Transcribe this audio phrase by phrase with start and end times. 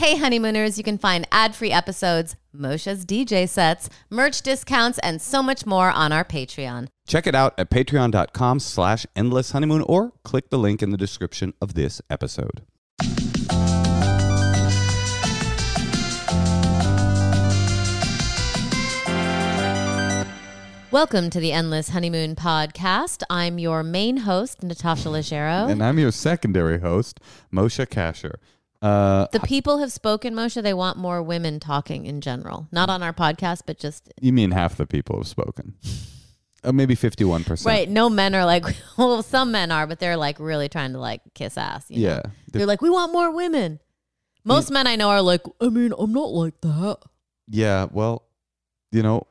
[0.00, 5.42] Hey, honeymooners, you can find ad free episodes, Moshe's DJ sets, merch discounts, and so
[5.42, 6.88] much more on our Patreon.
[7.06, 11.52] Check it out at patreon.com slash endless honeymoon or click the link in the description
[11.60, 12.62] of this episode.
[20.90, 23.22] Welcome to the Endless Honeymoon Podcast.
[23.28, 25.70] I'm your main host, Natasha Leggero.
[25.70, 27.20] And I'm your secondary host,
[27.52, 28.36] Moshe Kasher.
[28.82, 30.60] Uh, the people have spoken, Moshe.
[30.62, 32.66] They want more women talking in general.
[32.72, 34.12] Not on our podcast, but just.
[34.20, 35.74] you mean half the people have spoken?
[36.64, 37.64] Uh, maybe 51%.
[37.66, 37.88] Right.
[37.88, 38.64] No men are like,
[38.98, 41.86] well, some men are, but they're like really trying to like kiss ass.
[41.88, 42.08] You know?
[42.08, 42.22] Yeah.
[42.52, 43.80] They're like, we want more women.
[44.44, 46.98] Most men I know are like, I mean, I'm not like that.
[47.48, 48.24] Yeah, well,
[48.90, 49.26] you know,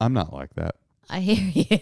[0.00, 0.76] I'm not like that.
[1.10, 1.78] I hear you.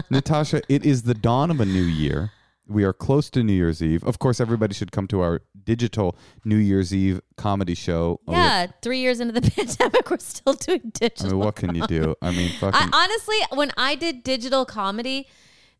[0.10, 2.32] Natasha, it is the dawn of a new year.
[2.68, 4.02] We are close to New Year's Eve.
[4.04, 8.20] Of course, everybody should come to our digital New Year's Eve comedy show.
[8.26, 11.30] Oh, yeah, three years into the pandemic, we're still doing I digital.
[11.30, 12.14] mean, what can you do?
[12.22, 12.74] I mean, fucking.
[12.74, 15.28] I, honestly, when I did digital comedy,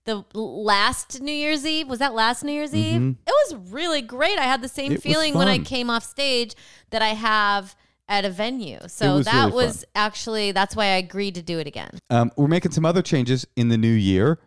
[0.05, 3.17] the last New Year's Eve was that last New Year's Eve.
[3.27, 4.39] It was really great.
[4.39, 4.95] I had the same Mm-hmm.
[4.95, 6.55] It feeling when I came off stage
[6.91, 7.75] that I have
[8.09, 8.79] at a venue.
[8.87, 11.99] So was that really was actually that's why I agreed to do it again.
[12.09, 14.39] Um, we're making some other changes in the new year.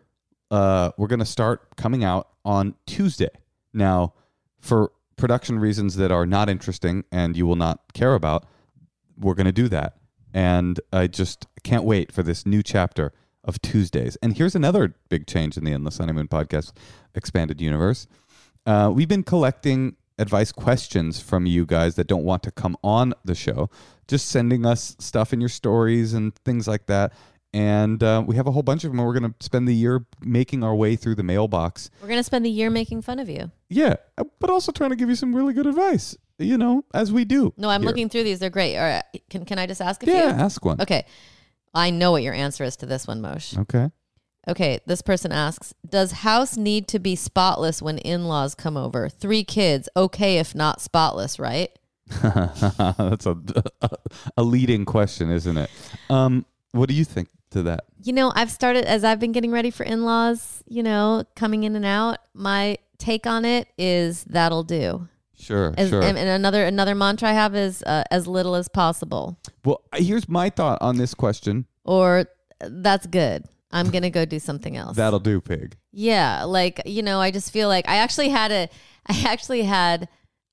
[0.50, 3.30] Uh, we're going to start coming out on Tuesday.
[3.72, 4.14] Now,
[4.58, 8.46] for production reasons that are not interesting and you will not care about,
[9.18, 9.96] we're going to do that.
[10.32, 13.12] And I just can't wait for this new chapter
[13.44, 14.16] of Tuesdays.
[14.22, 16.72] And here's another big change in the Endless Honeymoon podcast
[17.14, 18.06] expanded universe.
[18.66, 23.14] Uh, we've been collecting advice questions from you guys that don't want to come on
[23.24, 23.70] the show,
[24.06, 27.12] just sending us stuff in your stories and things like that.
[27.52, 29.00] And uh, we have a whole bunch of them.
[29.00, 31.90] and We're going to spend the year making our way through the mailbox.
[32.00, 33.50] We're gonna spend the year making fun of you.
[33.68, 37.12] Yeah, uh, but also trying to give you some really good advice, you know, as
[37.12, 37.52] we do.
[37.56, 37.88] No, I'm here.
[37.88, 38.38] looking through these.
[38.38, 38.76] They're great.
[38.76, 40.42] All right, can can I just ask a Yeah, few?
[40.44, 40.80] ask one.
[40.80, 41.04] Okay.
[41.74, 43.56] I know what your answer is to this one, Mosh.
[43.56, 43.90] Okay.
[44.48, 49.08] Okay, this person asks, does house need to be spotless when in-laws come over?
[49.08, 51.70] Three kids, okay if not spotless, right?
[52.22, 53.36] That's a,
[54.36, 55.70] a leading question, isn't it?
[56.08, 57.84] Um, what do you think to that?
[58.02, 61.76] You know, I've started as I've been getting ready for in-laws, you know, coming in
[61.76, 62.18] and out.
[62.34, 65.08] My take on it is that'll do.
[65.38, 66.02] Sure, As, sure.
[66.02, 70.28] and, and another another mantra I have is uh, as little as possible, well, here's
[70.28, 71.64] my thought on this question.
[71.84, 72.26] or
[72.60, 73.46] that's good.
[73.72, 74.96] I'm gonna go do something else.
[74.96, 75.76] That'll do, pig.
[75.92, 78.68] Yeah, like you know, I just feel like I actually had a,
[79.06, 80.08] I actually had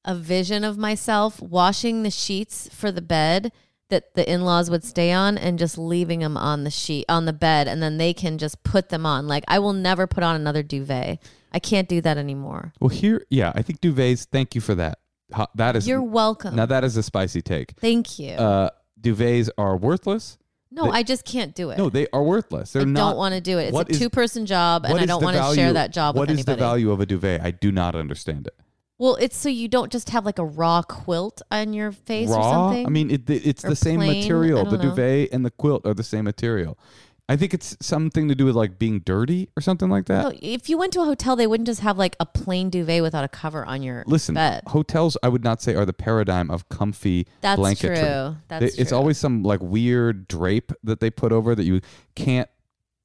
[0.06, 3.52] a vision of myself washing the sheets for the bed
[3.90, 7.34] that the in-laws would stay on and just leaving them on the sheet on the
[7.34, 9.28] bed, and then they can just put them on.
[9.28, 11.20] Like I will never put on another duvet.
[11.53, 12.74] I can't do that anymore.
[12.80, 14.25] Well, here, yeah, I think duvets.
[14.30, 15.00] Thank you for that.
[15.56, 16.56] That is You're welcome.
[16.56, 17.72] now that is a spicy take.
[17.80, 18.31] Thank you.
[18.34, 20.38] Uh, duvets are worthless.
[20.72, 21.78] no, they- I just can't do it.
[21.78, 22.74] No, they are worthless.
[22.74, 23.09] They're I not.
[23.12, 23.74] don't want to do it.
[23.74, 26.46] It's a two-person job, and I don't want to share that job What with is
[26.46, 27.42] the value of a duvet?
[27.42, 28.56] I do not understand it.
[29.00, 32.38] Well, it's so you don't just have like a raw quilt on your face or
[32.38, 32.52] Raw.
[32.69, 32.85] something.
[32.85, 34.66] I mean, it, it's Or the same plain, material.
[34.66, 34.84] The know.
[34.90, 36.78] duvet and the quilt are the same material.
[37.30, 40.24] I think it's something to do with like being dirty or something like that.
[40.24, 43.02] No, if you went to a hotel, they wouldn't just have like a plain duvet
[43.03, 44.63] without a cover on your Listen, bed.
[44.68, 48.00] hotels I would not say are the paradigm of comfy That's blanketry.
[48.00, 48.38] true.
[48.47, 51.81] That's They- It's always some like weird drape that they put over that you
[52.16, 52.50] can't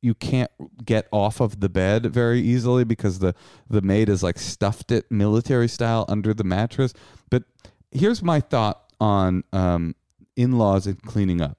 [0.03, 0.51] you can't
[0.85, 3.35] get off of the bed very easily because the
[3.71, 6.93] the maid has like stuffed it military style under the mattress.
[7.31, 7.45] But
[7.91, 9.95] here's my thought on um,
[10.37, 11.57] in-laws and cleaning up.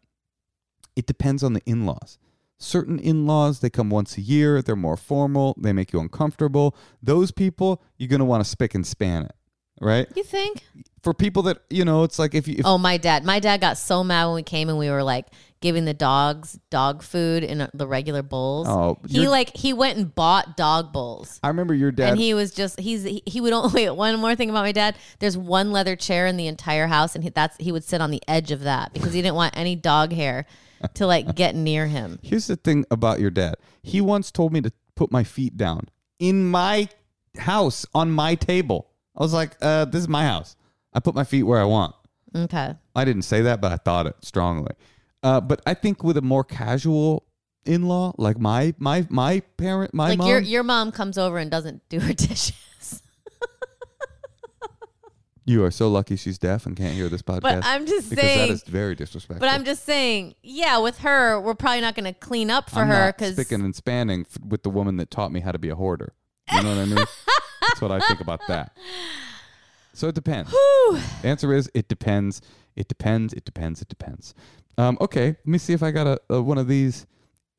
[0.96, 2.20] It depends on the in-laws.
[2.60, 4.62] Certain in-laws they come once a year.
[4.62, 5.56] They're more formal.
[5.58, 6.76] They make you uncomfortable.
[7.02, 9.36] Those people you're gonna want to spick and span it,
[9.84, 10.08] right?
[10.16, 10.64] You think?
[11.02, 13.26] For people that you know, it's like if you if Oh, my dad.
[13.26, 15.28] My dad got so mad when we came and we were like
[15.60, 18.68] giving the dogs dog food in the regular bowls.
[18.68, 21.40] Oh, he like he went and bought dog bowls.
[21.42, 24.20] I remember your dad and he was just he's he, he would only wait one
[24.20, 27.30] more thing about my dad there's one leather chair in the entire house and he,
[27.30, 30.12] that's he would sit on the edge of that because he didn't want any dog
[30.12, 30.46] hair
[30.96, 33.56] to like get near him Here's the thing about your dad.
[33.82, 35.88] He once told me to put my feet down
[36.20, 36.90] in my
[37.38, 38.90] house on my table.
[39.16, 40.56] I was like, uh, this is my house.
[40.94, 41.96] I put my feet where I want.
[42.36, 44.74] okay I didn't say that, but I thought it strongly.
[45.22, 47.26] Uh, but I think with a more casual
[47.66, 51.50] in-law, like my my my parent, my like mom, your your mom comes over and
[51.50, 52.54] doesn't do her dishes
[55.46, 57.42] you are so lucky she's deaf and can't hear this podcast.
[57.42, 59.40] but i'm just because saying is very disrespectful.
[59.46, 62.80] but i'm just saying yeah with her we're probably not going to clean up for
[62.80, 65.60] I'm her because spicking and spanning f- with the woman that taught me how to
[65.60, 66.14] be a hoarder.
[66.52, 66.98] You know what I mean?
[67.68, 68.78] That's what I think about that.
[69.94, 70.52] So it depends.
[70.52, 72.42] The answer is it depends.
[72.76, 73.34] It depends.
[73.34, 73.82] It depends.
[73.82, 74.34] It depends.
[74.78, 77.06] Um, okay, let me see if I got a, a one of these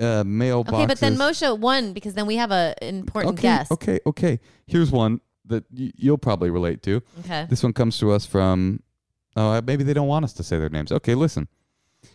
[0.01, 0.75] uh, mailboxes.
[0.75, 3.71] Okay, but then Moshe won because then we have a an important okay, guest.
[3.71, 4.41] Okay, okay.
[4.67, 7.03] Here's one that y- you'll probably relate to.
[7.21, 7.47] Okay.
[7.49, 8.83] This one comes to us from.
[9.37, 10.93] Oh, uh, maybe they don't want us to say their names.
[10.93, 11.49] Okay, listen.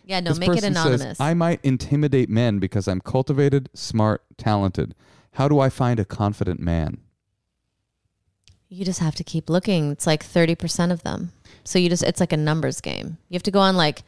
[0.04, 1.02] Yeah, no, this make it anonymous.
[1.02, 4.94] says, "I might intimidate men because I'm cultivated, smart, talented.
[5.32, 6.98] How do I find a confident man?"
[8.70, 9.90] You just have to keep looking.
[9.90, 11.32] It's like 30% of them.
[11.64, 13.18] So you just it's like a numbers game.
[13.28, 14.02] You have to go on like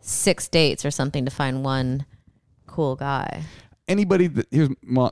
[0.00, 2.06] 6 dates or something to find one
[2.66, 3.42] cool guy.
[3.88, 5.10] anybody that here's my,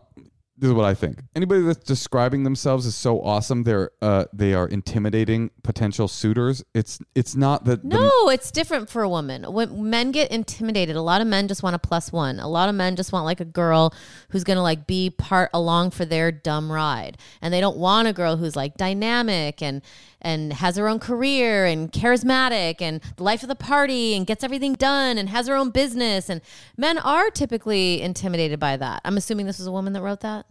[0.62, 1.18] this is what I think.
[1.34, 6.62] Anybody that's describing themselves as so awesome, they're uh, they are intimidating potential suitors.
[6.72, 9.42] It's it's not that the- No, it's different for a woman.
[9.52, 12.38] When men get intimidated, a lot of men just want a plus one.
[12.38, 13.92] A lot of men just want like a girl
[14.28, 18.12] who's gonna like be part along for their dumb ride, and they don't want a
[18.12, 19.82] girl who's like dynamic and
[20.22, 24.42] and has her own career and charismatic and the life of the party and gets
[24.42, 26.30] everything done and has her own business.
[26.30, 26.40] And
[26.76, 29.02] men are typically intimidated by that.
[29.04, 30.46] I'm assuming this was a woman that wrote that.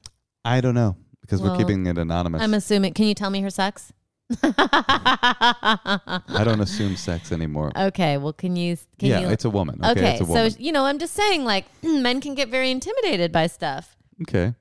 [0.46, 2.42] I don't know because we're keeping it anonymous.
[2.42, 2.94] I'm assuming.
[2.94, 3.94] Can you tell me her sex?
[4.44, 7.72] I don't assume sex anymore.
[7.76, 8.18] Okay.
[8.18, 8.78] Well, can you?
[9.00, 9.80] Can yeah, you, it's a woman.
[9.84, 12.72] Okay, Okay, it's a so you know, I'm just saying, like, men can get very
[12.72, 13.96] intimidated by stuff.
[14.24, 14.54] okay,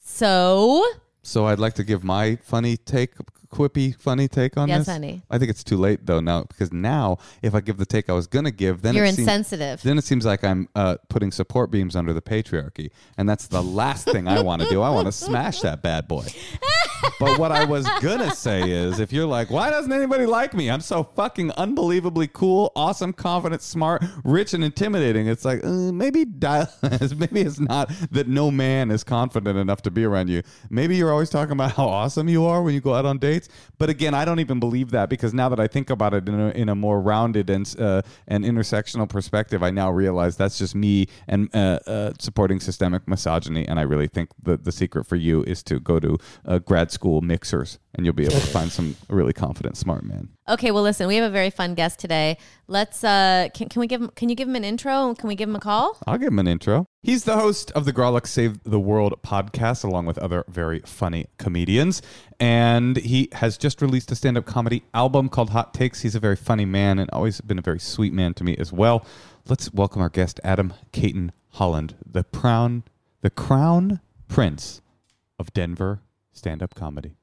[0.00, 0.84] So,
[1.22, 3.14] so I'd like to give my funny take,
[3.50, 4.88] quippy funny take on yes, this.
[4.88, 8.10] honey, I think it's too late though now because now if I give the take
[8.10, 9.82] I was gonna give, then you're it seems, insensitive.
[9.82, 13.62] then it seems like I'm uh, putting support beams under the patriarchy, and that's the
[13.62, 14.82] last thing I want to do.
[14.82, 16.26] I want to smash that bad boy.
[17.18, 20.70] But what I was gonna say is, if you're like, why doesn't anybody like me?
[20.70, 25.26] I'm so fucking unbelievably cool, awesome, confident, smart, rich, and intimidating.
[25.26, 26.68] It's like uh, maybe dial,
[27.16, 30.42] maybe it's not that no man is confident enough to be around you.
[30.70, 33.48] Maybe you're always talking about how awesome you are when you go out on dates.
[33.78, 36.38] But again, I don't even believe that because now that I think about it in
[36.38, 40.74] a, in a more rounded and uh, and intersectional perspective, I now realize that's just
[40.74, 43.66] me and uh, uh, supporting systemic misogyny.
[43.66, 46.58] And I really think the the secret for you is to go to uh,
[46.88, 50.28] grad school mixers, and you'll be able to find some really confident, smart men.
[50.48, 52.38] Okay, well, listen, we have a very fun guest today.
[52.66, 53.04] Let's.
[53.04, 54.00] uh Can, can we give?
[54.00, 55.14] him Can you give him an intro?
[55.14, 55.98] Can we give him a call?
[56.06, 56.86] I'll give him an intro.
[57.02, 61.26] He's the host of the Grawlix Save the World podcast, along with other very funny
[61.38, 62.02] comedians.
[62.40, 66.02] And he has just released a stand up comedy album called Hot Takes.
[66.02, 68.72] He's a very funny man and always been a very sweet man to me as
[68.72, 69.04] well.
[69.46, 72.84] Let's welcome our guest, Adam Caton Holland, the crown,
[73.22, 74.82] the crown prince
[75.38, 76.00] of Denver
[76.38, 77.14] stand up comedy.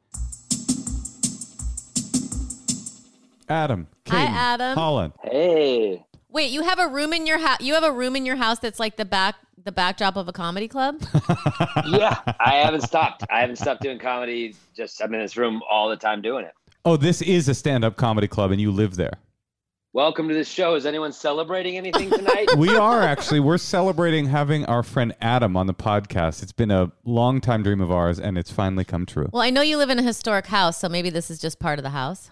[3.48, 4.76] Adam, Hi, Adam.
[4.76, 5.14] Holland.
[5.24, 6.04] Hey.
[6.30, 7.62] Wait, you have a room in your house.
[7.62, 10.34] You have a room in your house that's like the back, the backdrop of a
[10.34, 11.02] comedy club.
[11.88, 13.24] Yeah, I haven't stopped.
[13.30, 14.56] I haven't stopped doing comedy.
[14.76, 16.54] Just I'm in this room all the time doing it.
[16.84, 19.14] Oh, this is a stand up comedy club, and you live there.
[19.96, 20.76] Welcome to this show.
[20.76, 22.50] Is anyone celebrating anything tonight?
[22.58, 26.44] we are actually we're celebrating having our friend Adam on the podcast.
[26.44, 29.30] It's been a long time dream of ours and it's finally come true.
[29.32, 31.80] well, I know you live in a historic house, so maybe this is just part
[31.80, 32.30] of the house.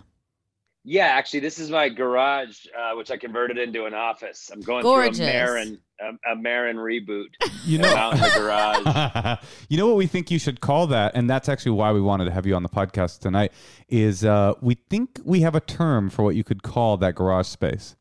[0.84, 4.52] yeah, actually, this is my garage, uh, which I converted into an office.
[4.54, 5.20] I'm going Gorgeous.
[5.20, 7.28] through a Maron, a, a Maron reboot.
[7.64, 9.38] You know out in the garage.
[9.70, 12.26] You know what we think you should call that and that's actually why we wanted
[12.26, 13.52] to have you on the podcast tonight
[13.90, 17.48] is uh we think we have a term for what you could call that garage
[17.48, 17.96] space.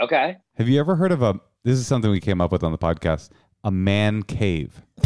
[0.00, 0.38] Okay.
[0.56, 2.78] Have you ever heard of a this is something we came up with on the
[2.78, 3.30] podcast,
[3.64, 4.82] a man cave.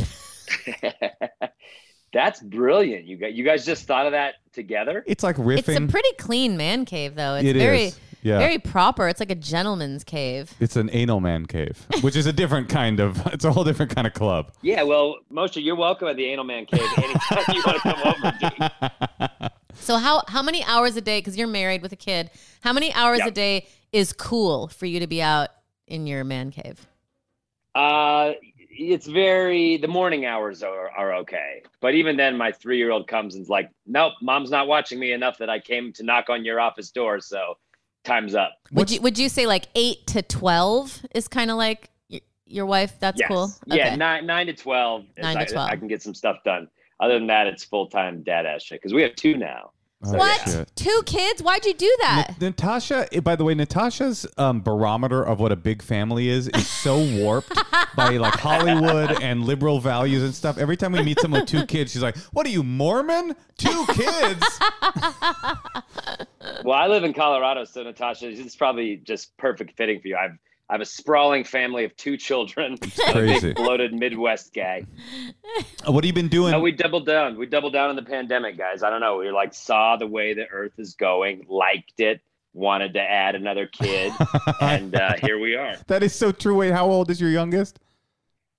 [2.13, 3.07] That's brilliant.
[3.07, 5.03] You guys, you guys just thought of that together?
[5.07, 5.59] It's like riffing.
[5.59, 7.37] It's a pretty clean man cave, though.
[7.37, 7.99] It's It very, is.
[8.23, 8.39] Yeah.
[8.39, 9.09] very proper.
[9.09, 10.53] It's like a gentleman's cave.
[10.61, 13.95] it's an anal man cave, which is a different kind of it's a whole different
[13.95, 14.53] kind of club.
[14.63, 14.83] Yeah.
[14.85, 18.39] Well, Moshe, you're welcome at the Anal Man Cave anytime you want to come over,
[18.41, 19.51] dude.
[19.75, 21.19] So how how many hours a day?
[21.19, 22.31] Because you're married with a kid.
[22.61, 23.29] How many hours Yeah.
[23.29, 25.49] a day is cool for you to be out
[25.89, 26.87] in your man cave?
[27.75, 28.33] Uh,
[28.71, 33.09] it's very the morning hours are, are okay, but even then, my three year old
[33.09, 36.45] comes and's like, "Nope, mom's not watching me enough that I came to knock on
[36.45, 37.55] your office door, so
[38.05, 41.57] time's up." Would What's- you would you say like eight to twelve is kind of
[41.57, 42.95] like y- your wife?
[43.01, 43.29] That's yes.
[43.29, 43.51] cool.
[43.67, 45.05] Yeah, nine nine to twelve.
[45.17, 45.71] is Nine to I, 12.
[45.71, 46.69] I can get some stuff done.
[47.01, 49.73] Other than that, it's full time dad ass shit because we have two now.
[50.05, 50.41] Oh, what?
[50.49, 50.73] shit.
[50.75, 51.43] Two kids?
[51.43, 52.37] Why'd you do that?
[52.41, 56.49] Na- Natasha, eh, by the way, Natasha's um, barometer of what a big family is
[56.49, 57.53] is so warped
[57.97, 60.59] by like Hollywood and liberal values and stuff.
[60.59, 63.35] Every time we meet someone with two kids, she's like, "What are you Mormon?
[63.59, 64.45] Two kids?"
[66.65, 70.17] Well, I live in Colorado, so Natasha, this is probably just perfect fitting for you.
[70.17, 70.39] I've
[70.73, 72.79] I have a sprawling family of two children.
[73.07, 73.49] a crazy.
[73.49, 74.87] big bloated Midwest guy.
[75.85, 76.53] What have you been doing?
[76.53, 77.37] No, we doubled down.
[77.37, 78.83] We doubled down on the pandemic, guys.
[78.83, 79.19] I don't know.
[79.19, 82.23] We like saw the way the Earth is going, liked it,
[82.55, 84.13] wanted to add another kid,
[84.63, 85.75] and uh, here we are.
[85.89, 86.57] that is so true.
[86.57, 87.81] Wait, how old is your youngest?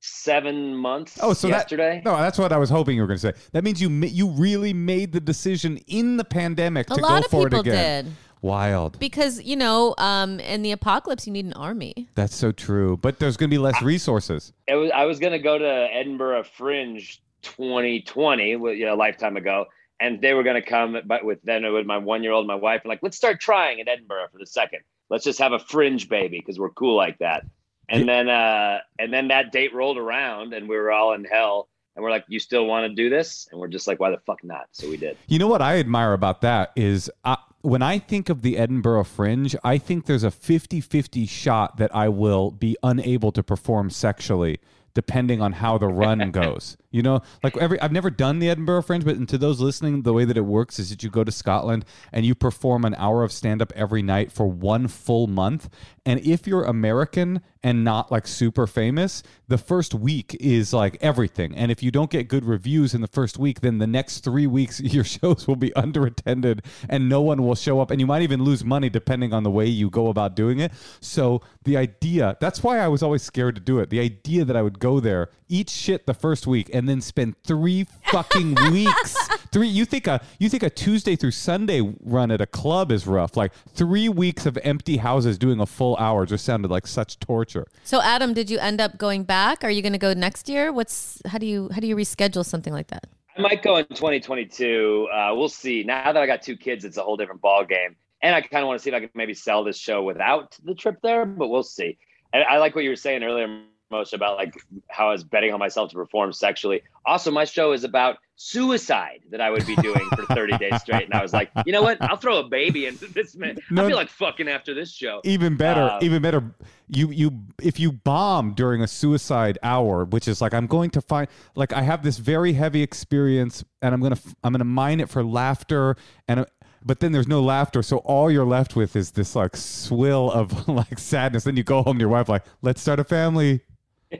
[0.01, 1.17] Seven months.
[1.19, 2.01] Oh, so that- yesterday.
[2.05, 3.39] No, that's what I was hoping you were going to say.
[3.53, 7.47] That means you you really made the decision in the pandemic A to go for
[7.47, 8.05] it again.
[8.05, 8.13] did
[8.43, 8.99] Wild.
[8.99, 12.09] because you know, um, in the apocalypse, you need an army.
[12.15, 12.97] That's so true.
[12.97, 14.53] But there's going to be less resources.
[14.67, 19.37] it was I was gonna go to Edinburgh Fringe 2020, well, you know, a lifetime
[19.37, 19.65] ago,
[19.99, 22.81] and they were gonna come, but with then with my one year old, my wife,
[22.83, 24.79] and like, let's start trying in Edinburgh for the second.
[25.09, 27.45] Let's just have a Fringe baby because we're cool like that.
[27.89, 31.69] And then uh and then that date rolled around, and we were all in hell.
[31.95, 33.47] And we're like, you still want to do this?
[33.51, 34.65] And we're just like, why the fuck not?
[34.71, 35.15] So we did.
[35.27, 39.05] You know what I admire about that is uh, when I think of the Edinburgh
[39.05, 43.89] Fringe, I think there's a 50 50 shot that I will be unable to perform
[43.89, 44.59] sexually
[44.93, 46.77] depending on how the run goes.
[46.93, 50.13] You know, like every I've never done the Edinburgh Fringe, but to those listening, the
[50.13, 53.23] way that it works is that you go to Scotland and you perform an hour
[53.23, 55.69] of stand up every night for one full month.
[56.05, 61.55] And if you're American and not like super famous, the first week is like everything.
[61.55, 64.45] And if you don't get good reviews in the first week, then the next three
[64.45, 67.89] weeks your shows will be underattended and no one will show up.
[67.89, 70.73] And you might even lose money depending on the way you go about doing it.
[70.99, 73.89] So the idea that's why I was always scared to do it.
[73.89, 77.35] The idea that I would go there, eat shit the first week, and then spend
[77.43, 79.15] three fucking weeks.
[79.51, 83.05] Three you think a you think a Tuesday through Sunday run at a club is
[83.07, 83.35] rough.
[83.37, 87.67] Like three weeks of empty houses doing a full hour just sounded like such torture.
[87.83, 89.63] So, Adam, did you end up going back?
[89.63, 90.71] Are you going to go next year?
[90.71, 93.07] What's how do you how do you reschedule something like that?
[93.37, 95.07] I might go in 2022.
[95.11, 95.83] Uh, we'll see.
[95.83, 97.95] Now that I got two kids, it's a whole different ball game.
[98.21, 100.57] And I kind of want to see if I can maybe sell this show without
[100.63, 101.97] the trip there, but we'll see.
[102.31, 103.63] And I like what you were saying earlier,
[103.93, 104.55] Moshe, about like
[104.89, 106.81] how I was betting on myself to perform sexually.
[107.05, 111.05] Also, my show is about suicide that I would be doing for 30 days straight.
[111.05, 112.01] And I was like, you know what?
[112.01, 113.57] I'll throw a baby into this man.
[113.69, 113.85] No.
[113.85, 115.21] I feel like fucking after this show.
[115.23, 116.43] Even better, Um, even better.
[116.89, 121.01] You you if you bomb during a suicide hour, which is like I'm going to
[121.01, 125.09] find like I have this very heavy experience, and I'm gonna I'm gonna mine it
[125.09, 125.95] for laughter,
[126.27, 126.45] and uh,
[126.85, 130.67] but then there's no laughter, so all you're left with is this like swill of
[130.81, 131.45] like sadness.
[131.45, 133.61] Then you go home to your wife like, let's start a family.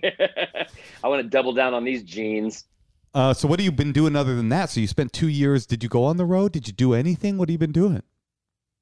[1.04, 2.66] I want to double down on these jeans.
[3.14, 4.70] Uh, so what have you been doing other than that?
[4.72, 5.66] So you spent two years.
[5.66, 6.52] Did you go on the road?
[6.52, 7.38] Did you do anything?
[7.38, 8.02] What have you been doing?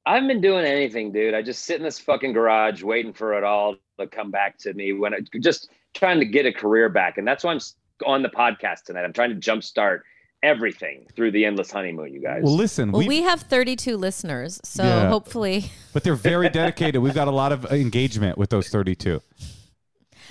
[0.06, 1.34] I haven't been doing anything, dude.
[1.34, 4.72] I just sit in this fucking garage waiting for it all to come back to
[4.72, 7.18] me when I just trying to get a career back.
[7.18, 7.60] And that's why I'm
[8.06, 9.04] on the podcast tonight.
[9.04, 10.00] I'm trying to jumpstart
[10.42, 12.40] everything through the endless honeymoon, you guys.
[12.42, 15.08] Well, listen, Well, we we have 32 listeners, so Yeah.
[15.08, 17.00] hopefully, but they're very dedicated.
[17.00, 19.20] We've got a lot of engagement with those 32.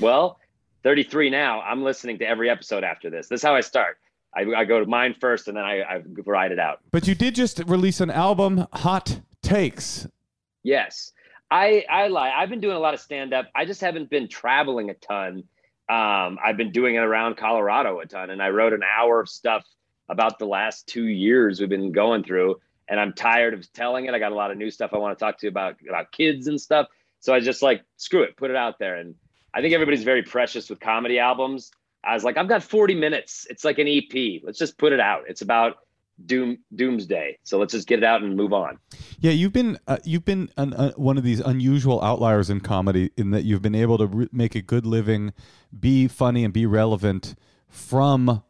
[0.02, 0.38] well,
[0.84, 1.62] 33 now.
[1.62, 3.28] I'm listening to every episode after this.
[3.28, 3.98] This is how I start.
[4.36, 6.80] I, I go to mine first and then I, I ride it out.
[6.92, 10.08] But you did just release an album, Hot Takes.
[10.64, 11.12] Yes.
[11.52, 12.32] I I lie.
[12.32, 13.48] I've been doing a lot of stand up.
[13.54, 15.44] I just haven't been traveling a ton.
[15.90, 19.28] Um, I've been doing it around Colorado a ton, and I wrote an hour of
[19.28, 19.66] stuff
[20.08, 22.62] about the last two years we've been going through.
[22.88, 24.14] And I'm tired of telling it.
[24.14, 26.14] I got a lot of new stuff I want to talk to you about about
[26.14, 26.88] kids and stuff.
[27.20, 28.96] So I just like screw it, put it out there.
[28.96, 29.16] And
[29.54, 31.72] I think everybody's very precious with comedy albums.
[32.04, 33.46] I was like, I've got 40 minutes.
[33.50, 34.42] It's like an EP.
[34.44, 35.24] Let's just put it out.
[35.28, 35.78] It's about
[36.26, 37.38] doom doomsday.
[37.44, 38.78] So let's just get it out and move on.
[39.20, 43.12] Yeah, you've been uh, you've been an, uh, one of these unusual outliers in comedy
[43.18, 45.34] in that you've been able to re- make a good living,
[45.78, 47.36] be funny and be relevant
[47.68, 48.44] from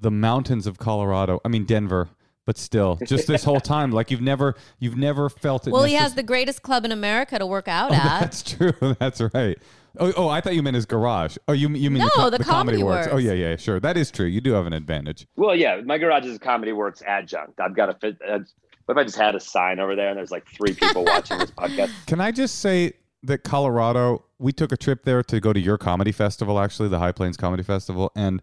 [0.00, 1.40] the mountains of Colorado.
[1.44, 2.08] I mean Denver,
[2.46, 5.72] but still, just this whole time, like you've never you've never felt it.
[5.72, 8.20] well, he has the greatest club in America to work out Oh, at.
[8.20, 8.72] that's true.
[8.98, 9.58] That's right.
[9.98, 11.36] Oh, oh, I thought you meant his garage.
[11.48, 13.08] Oh, you you mean No, co- the Comedy works.
[13.10, 13.80] Oh, yeah, yeah, sure.
[13.80, 14.26] That is true.
[14.26, 15.26] You do have an advantage.
[15.36, 17.60] Well, yeah, my garage is a comedy works adjunct.
[17.60, 18.18] I've got a fit.
[18.26, 18.40] Uh,
[18.86, 21.38] what if I just had a sign over there and there's like three people watching
[21.38, 21.90] this podcast?
[22.06, 25.76] Can I just say that Colorado, we took a trip there to go to your
[25.76, 28.12] comedy festival, actually, the High Plains Comedy Festival.
[28.14, 28.40] And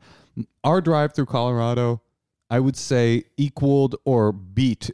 [0.63, 2.01] our drive through Colorado,
[2.49, 4.91] I would say, equaled or beat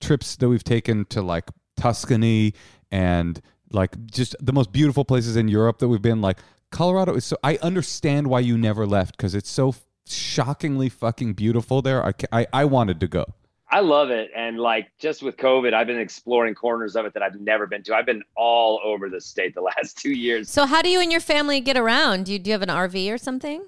[0.00, 2.54] trips that we've taken to like Tuscany
[2.90, 3.40] and
[3.74, 6.20] like just the most beautiful places in Europe that we've been.
[6.20, 6.38] Like
[6.70, 9.74] Colorado is so, I understand why you never left because it's so
[10.06, 12.04] shockingly fucking beautiful there.
[12.04, 13.26] I, I, I wanted to go.
[13.70, 17.24] I love it, and like just with COVID, I've been exploring corners of it that
[17.24, 17.96] I've never been to.
[17.96, 20.48] I've been all over the state the last two years.
[20.48, 22.26] So, how do you and your family get around?
[22.26, 23.64] Do you, do you have an RV or something?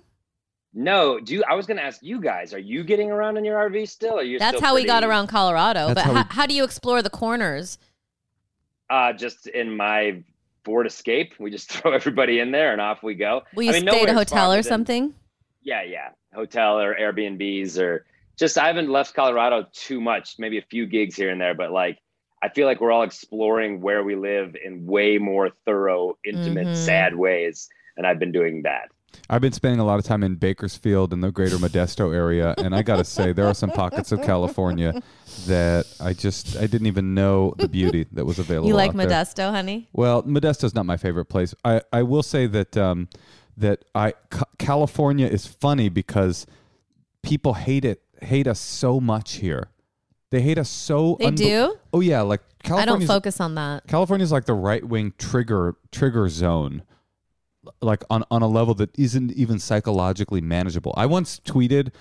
[0.73, 1.43] No, do you?
[1.49, 4.19] I was going to ask you guys: Are you getting around in your RV still?
[4.19, 4.39] Or you?
[4.39, 5.89] That's how we got around Colorado.
[5.89, 7.79] That's but how how, we- how do you explore the corners?
[8.89, 10.23] Uh, just in my
[10.65, 11.35] Ford Escape.
[11.39, 13.43] We just throw everybody in there and off we go.
[13.55, 15.15] Will you I mean, stay at a hotel or something?
[15.63, 18.05] Yeah, yeah, hotel or Airbnbs or
[18.37, 20.37] just I haven't left Colorado too much.
[20.39, 21.99] Maybe a few gigs here and there, but like
[22.43, 26.77] I feel like we're all exploring where we live in way more thorough, intimate, Mhm.
[26.77, 28.91] sad ways, and I've been doing that.
[29.29, 32.75] I've been spending a lot of time in Bakersfield and the greater Modesto area, and
[32.75, 35.03] I got to say, there are some pockets of California
[35.47, 38.69] that I just I didn't even know the beauty that was available.
[38.69, 39.09] You like out there.
[39.09, 39.89] Modesto, honey?
[39.93, 41.55] Well, Modesto's not my favorite place.
[41.65, 43.09] I, I will say that um,
[43.57, 46.47] that I Ca- California is funny because
[47.23, 49.71] people hate it hate us so much here.
[50.31, 51.17] They hate us so.
[51.21, 51.77] They do?
[51.93, 52.95] Oh yeah, like California.
[52.95, 53.87] I don't focus on that.
[53.87, 56.83] California's like the right wing trigger trigger zone,
[57.81, 60.95] like on on a level that isn't even psychologically manageable.
[60.97, 61.93] I once tweeted,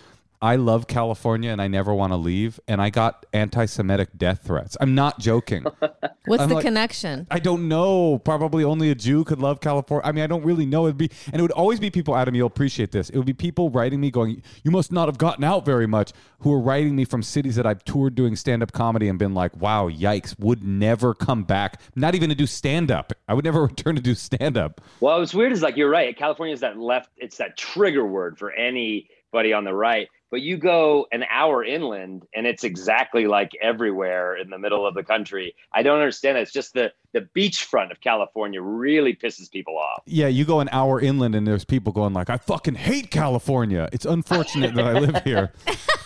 [0.41, 4.75] "I love California and I never want to leave," and I got anti-Semitic death threats.
[4.79, 5.63] I'm not joking.
[6.25, 7.27] What's I'm the like- connection?
[7.29, 8.19] I don't know.
[8.19, 10.07] Probably only a Jew could love California.
[10.07, 10.85] I mean, I don't really know.
[10.87, 12.15] It'd be, and it would always be people.
[12.15, 13.09] Adam, you'll appreciate this.
[13.09, 16.11] It would be people writing me going, "You must not have gotten out very much."
[16.39, 19.55] Who are writing me from cities that I've toured doing stand-up comedy and been like,
[19.59, 20.37] "Wow, yikes!
[20.39, 21.81] Would never come back.
[21.95, 23.13] Not even to do stand-up.
[23.27, 26.15] I would never return to do stand-up." Well, what's weird is like you're right.
[26.17, 27.09] California is that left.
[27.17, 30.07] It's that trigger word for anybody on the right.
[30.35, 34.93] But you go an hour inland, and it's exactly like everywhere in the middle of
[34.93, 35.55] the country.
[35.71, 36.35] I don't understand.
[36.35, 36.41] That.
[36.41, 40.03] It's just the the beachfront of California really pisses people off.
[40.05, 43.87] Yeah, you go an hour inland and there's people going like, "I fucking hate California."
[43.93, 45.53] It's unfortunate that I live here.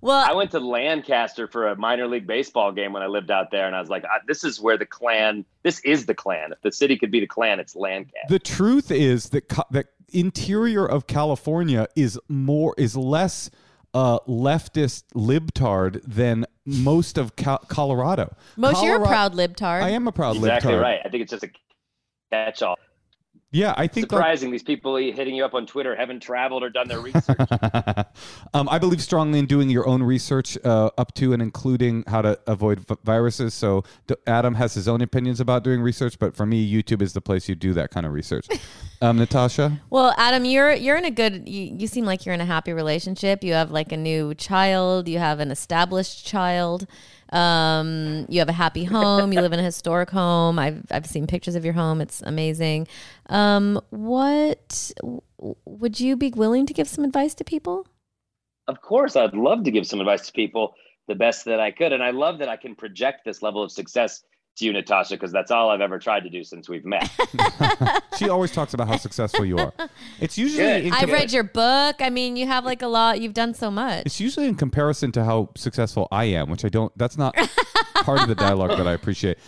[0.00, 3.50] Well, I went to Lancaster for a minor league baseball game when I lived out
[3.50, 5.44] there, and I was like, "Ah, "This is where the Klan.
[5.62, 6.52] This is the Klan.
[6.52, 9.88] If the city could be the Klan, it's Lancaster." The truth is that co- that
[10.12, 13.50] interior of California is more is less
[13.92, 18.34] uh, leftist libtard than most of Cal- Colorado.
[18.56, 19.82] Most you're a proud libtard.
[19.82, 20.56] I am a proud exactly libtard.
[20.56, 21.00] Exactly right.
[21.04, 21.50] I think it's just a
[22.30, 22.78] catch-all.
[23.52, 26.70] Yeah, I think like, Surprising, these people hitting you up on Twitter haven't traveled or
[26.70, 27.36] done their research.
[28.54, 32.22] um, I believe strongly in doing your own research uh, up to and including how
[32.22, 33.52] to avoid v- viruses.
[33.52, 37.12] So D- Adam has his own opinions about doing research, but for me, YouTube is
[37.12, 38.46] the place you do that kind of research.
[39.02, 41.48] Um, Natasha, Well, Adam, you're you're in a good.
[41.48, 43.42] You, you seem like you're in a happy relationship.
[43.42, 45.08] You have like a new child.
[45.08, 46.86] You have an established child.
[47.30, 49.32] Um, you have a happy home.
[49.32, 50.58] You live in a historic home.
[50.58, 52.00] I've I've seen pictures of your home.
[52.00, 52.88] It's amazing.
[53.28, 54.92] Um, what
[55.64, 57.86] would you be willing to give some advice to people?
[58.70, 60.74] of course, I'd love to give some advice to people
[61.08, 61.92] the best that I could.
[61.92, 64.22] And I love that I can project this level of success
[64.56, 67.10] to you, Natasha, because that's all I've ever tried to do since we've met.
[68.18, 69.72] she always talks about how successful you are.
[70.20, 70.84] It's usually Good.
[70.86, 71.96] in I've read your book.
[72.00, 73.20] I mean, you have like a lot.
[73.20, 74.06] You've done so much.
[74.06, 76.96] It's usually in comparison to how successful I am, which I don't.
[76.98, 77.34] That's not
[77.94, 79.38] part of the dialogue that I appreciate.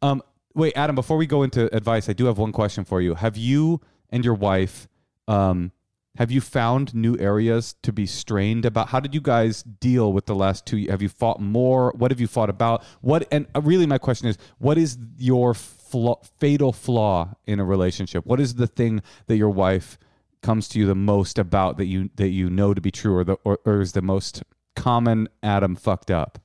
[0.00, 0.22] Um,
[0.54, 0.94] wait, Adam.
[0.94, 3.14] Before we go into advice, I do have one question for you.
[3.14, 4.88] Have you and your wife,
[5.28, 5.72] um,
[6.16, 8.88] have you found new areas to be strained about?
[8.88, 10.86] How did you guys deal with the last two?
[10.90, 11.92] Have you fought more?
[11.96, 12.84] What have you fought about?
[13.00, 13.26] What?
[13.32, 18.26] And uh, really, my question is, what is your flaw, fatal flaw in a relationship?
[18.26, 19.98] What is the thing that your wife
[20.42, 23.24] comes to you the most about that you that you know to be true, or
[23.24, 24.42] the or, or is the most
[24.76, 26.38] common Adam fucked up?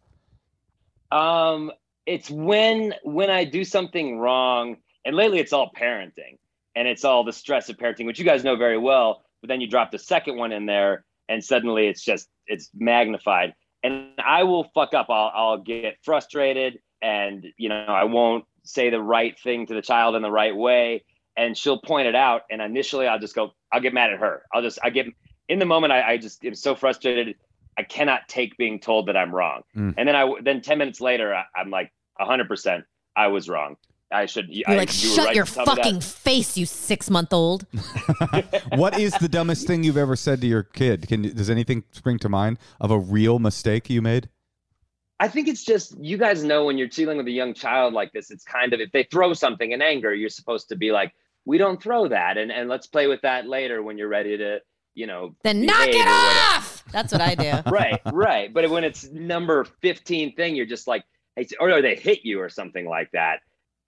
[1.12, 1.74] Um,
[2.06, 6.38] it's when when I do something wrong, and lately it's all parenting,
[6.74, 9.26] and it's all the stress of parenting, which you guys know very well.
[9.42, 13.54] But then you drop the second one in there, and suddenly it's just it's magnified.
[13.84, 15.08] And I will fuck up.
[15.10, 19.82] I'll I'll get frustrated, and you know I won't say the right thing to the
[19.82, 21.04] child in the right way,
[21.36, 22.42] and she'll point it out.
[22.50, 24.44] And initially I'll just go, I'll get mad at her.
[24.54, 25.08] I'll just I get
[25.48, 25.94] in the moment.
[25.94, 27.36] I, I just am so frustrated.
[27.78, 29.62] I cannot take being told that I'm wrong.
[29.76, 29.94] Mm.
[29.98, 33.78] And then I then ten minutes later, I, I'm like hundred percent, I was wrong.
[34.12, 34.48] I should.
[34.50, 37.10] You're I, like, you shut right your to tell me that." fucking face, you six
[37.10, 37.66] month old.
[38.76, 41.08] what is the dumbest thing you've ever said to your kid?
[41.08, 44.30] Can does anything spring to mind of a real mistake you made?
[45.20, 48.14] I think it's just you guys know when you're dealing with a young child like
[48.14, 51.14] this, it's kind of if they throw something in anger, you're supposed to be like,
[51.46, 54.60] we don't throw that, and and let's play with that later when you're ready to,
[54.94, 56.84] you know, Then knock it off.
[56.92, 57.52] That's what I do.
[57.72, 58.54] right, right.
[58.54, 61.04] But when it's number 15 thing, you're just like,
[61.36, 63.40] hey, or they hit you or something like that.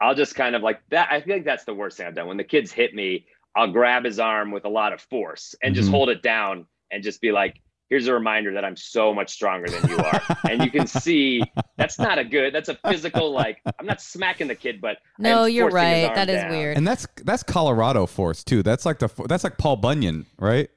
[0.01, 1.09] I'll just kind of like that.
[1.11, 2.27] I think that's the worst thing I've done.
[2.27, 5.75] When the kids hit me, I'll grab his arm with a lot of force and
[5.75, 5.91] just Mhm.
[5.91, 7.55] hold it down and just be like,
[7.89, 10.21] here's a reminder that I'm so much stronger than you are.
[10.47, 11.43] and you can see
[11.77, 15.23] that's not a good, that's a physical, like, I'm not smacking the kid, but I
[15.23, 16.13] No, am you're right.
[16.13, 16.49] That is down.
[16.51, 16.77] weird.
[16.77, 18.61] And that's that's Colorado force too.
[18.63, 20.69] That's like the that's like Paul Bunyan, right?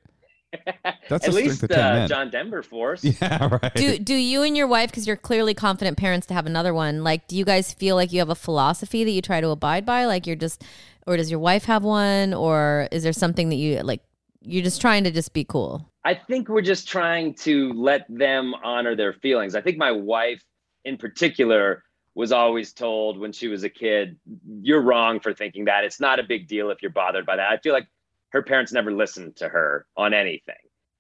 [1.09, 2.09] That's At a least strength of 10 uh.
[2.09, 3.05] John Denver force.
[3.23, 3.75] Yeah, right.
[3.75, 7.05] Do do you and your wife, because you're clearly confident parents to have another one,
[7.05, 9.85] like do you guys feel like you have a philosophy that you try to abide
[9.85, 10.07] by?
[10.07, 10.65] Like you're just
[11.07, 12.35] or does your wife have one?
[12.35, 14.03] Or is there something that you like
[14.43, 15.89] you're just trying to just be cool?
[16.05, 19.55] I think we're just trying to let them honor their feelings.
[19.55, 20.43] I think my wife,
[20.85, 21.85] in particular,
[22.15, 24.17] was always told when she was a kid,
[24.61, 25.85] "You're wrong for thinking that.
[25.85, 27.87] It's not a big deal if you're bothered by that." I feel like
[28.33, 30.55] her parents never listened to her on anything,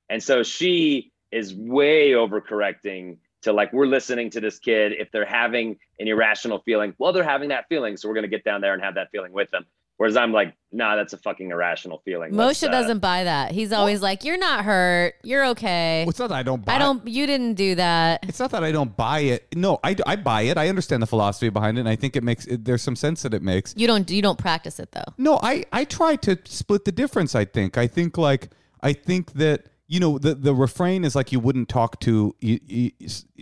[0.08, 4.92] and so she is way overcorrecting to like we're listening to this kid.
[4.92, 8.36] If they're having an irrational feeling well they're having that feeling so we're going to
[8.36, 9.64] get down there and have that feeling with them
[10.02, 13.52] whereas i'm like nah that's a fucking irrational feeling Let's, Moshe uh, doesn't buy that.
[13.52, 15.14] He's always like, "You're not hurt.
[15.22, 16.02] You're okay.
[16.04, 17.06] Well, it's not that I don't buy I don't.
[17.06, 19.46] You didn't do that." It's not that I don't buy it.
[19.54, 20.56] No, I, I buy it.
[20.56, 23.22] I understand the philosophy behind it, and I think it makes it, there's some sense
[23.22, 23.74] that it makes.
[23.76, 24.10] You don't.
[24.10, 25.04] You don't practice it though.
[25.18, 27.34] No, I I try to split the difference.
[27.34, 27.76] I think.
[27.76, 28.48] I think like
[28.82, 32.58] I think that you know the the refrain is like you wouldn't talk to you,
[32.66, 32.90] you,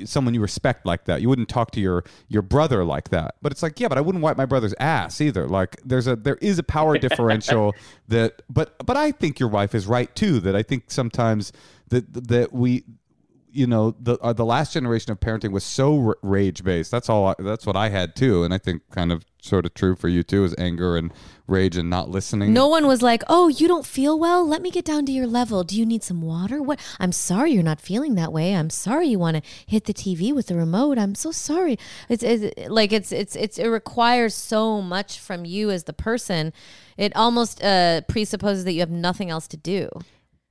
[0.05, 1.21] someone you respect like that.
[1.23, 3.37] You wouldn't talk to your your brother like that.
[3.41, 5.47] But it's like yeah, but I wouldn't wipe my brother's ass either.
[5.47, 7.77] Like there's a there is a power differential
[8.09, 8.43] that.
[8.51, 10.41] But but I think your wife is right too.
[10.41, 11.53] That I think sometimes
[11.91, 12.83] that that we
[13.53, 16.91] you know the uh, the last generation of parenting was so r- rage based.
[16.91, 17.29] That's all.
[17.29, 20.09] I, that's what I had too, and I think kind of sort of true for
[20.09, 21.13] you too is anger and
[21.47, 22.53] rage and not listening.
[22.53, 24.47] No one was like, "Oh, you don't feel well.
[24.47, 25.65] Let me get down to your level.
[25.65, 26.63] Do you need some water?
[26.63, 26.81] What?
[26.99, 28.55] I'm sorry you're not feeling that way.
[28.55, 30.99] I'm sorry you want to hit the TV with the remote.
[30.99, 35.71] I'm so sorry." It's, it's like it's it's it's it requires so much from you
[35.71, 36.53] as the person.
[36.97, 39.89] It almost uh, presupposes that you have nothing else to do,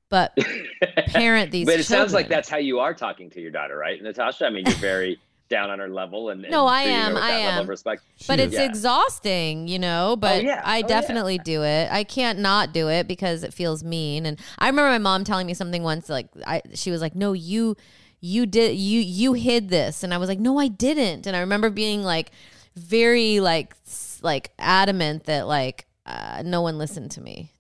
[0.10, 0.38] but
[1.08, 1.66] parent these.
[1.66, 4.50] but it sounds like that's how you are talking to your daughter right natasha i
[4.50, 5.20] mean you're very
[5.50, 7.62] down on her level and, and No, I am, I that level am.
[7.64, 8.54] of respect But it's.
[8.54, 8.66] Yeah.
[8.66, 10.16] exhausting, you know.
[10.16, 10.62] But yeah.
[10.64, 10.88] I Oh, yeah.
[10.88, 11.92] definitely do it.
[11.92, 14.28] I can't not do it because it feels mean.
[14.28, 16.08] And I remember my mom telling me something once.
[16.08, 17.76] Like I, she was like, "No, you,
[18.22, 21.40] you did, you, you hid this," and I was like, "No, I didn't." And I
[21.40, 22.30] remember being like,
[22.76, 23.74] very like,
[24.22, 27.54] like adamant that like uh, no one listened to me.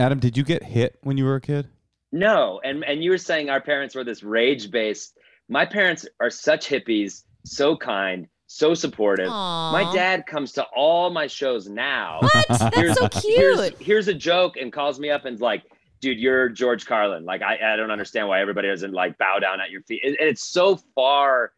[0.00, 1.68] Adam, did you get hit when you were a kid?
[2.10, 5.16] No, and and you were saying our parents were this rage based.
[5.48, 9.28] My parents are such hippies, so kind, so supportive.
[9.30, 9.72] Aw.
[9.72, 12.20] My dad comes to all my shows now.
[12.20, 12.46] What?
[12.48, 13.76] That's Here's- so cute.
[13.78, 15.64] here's a joke and calls me up and's like,
[16.00, 17.24] dude, you're George Carlin.
[17.26, 20.00] Like, I, I don't understand why everybody doesn't like bow down at your feet.
[20.02, 21.52] And, and it's so far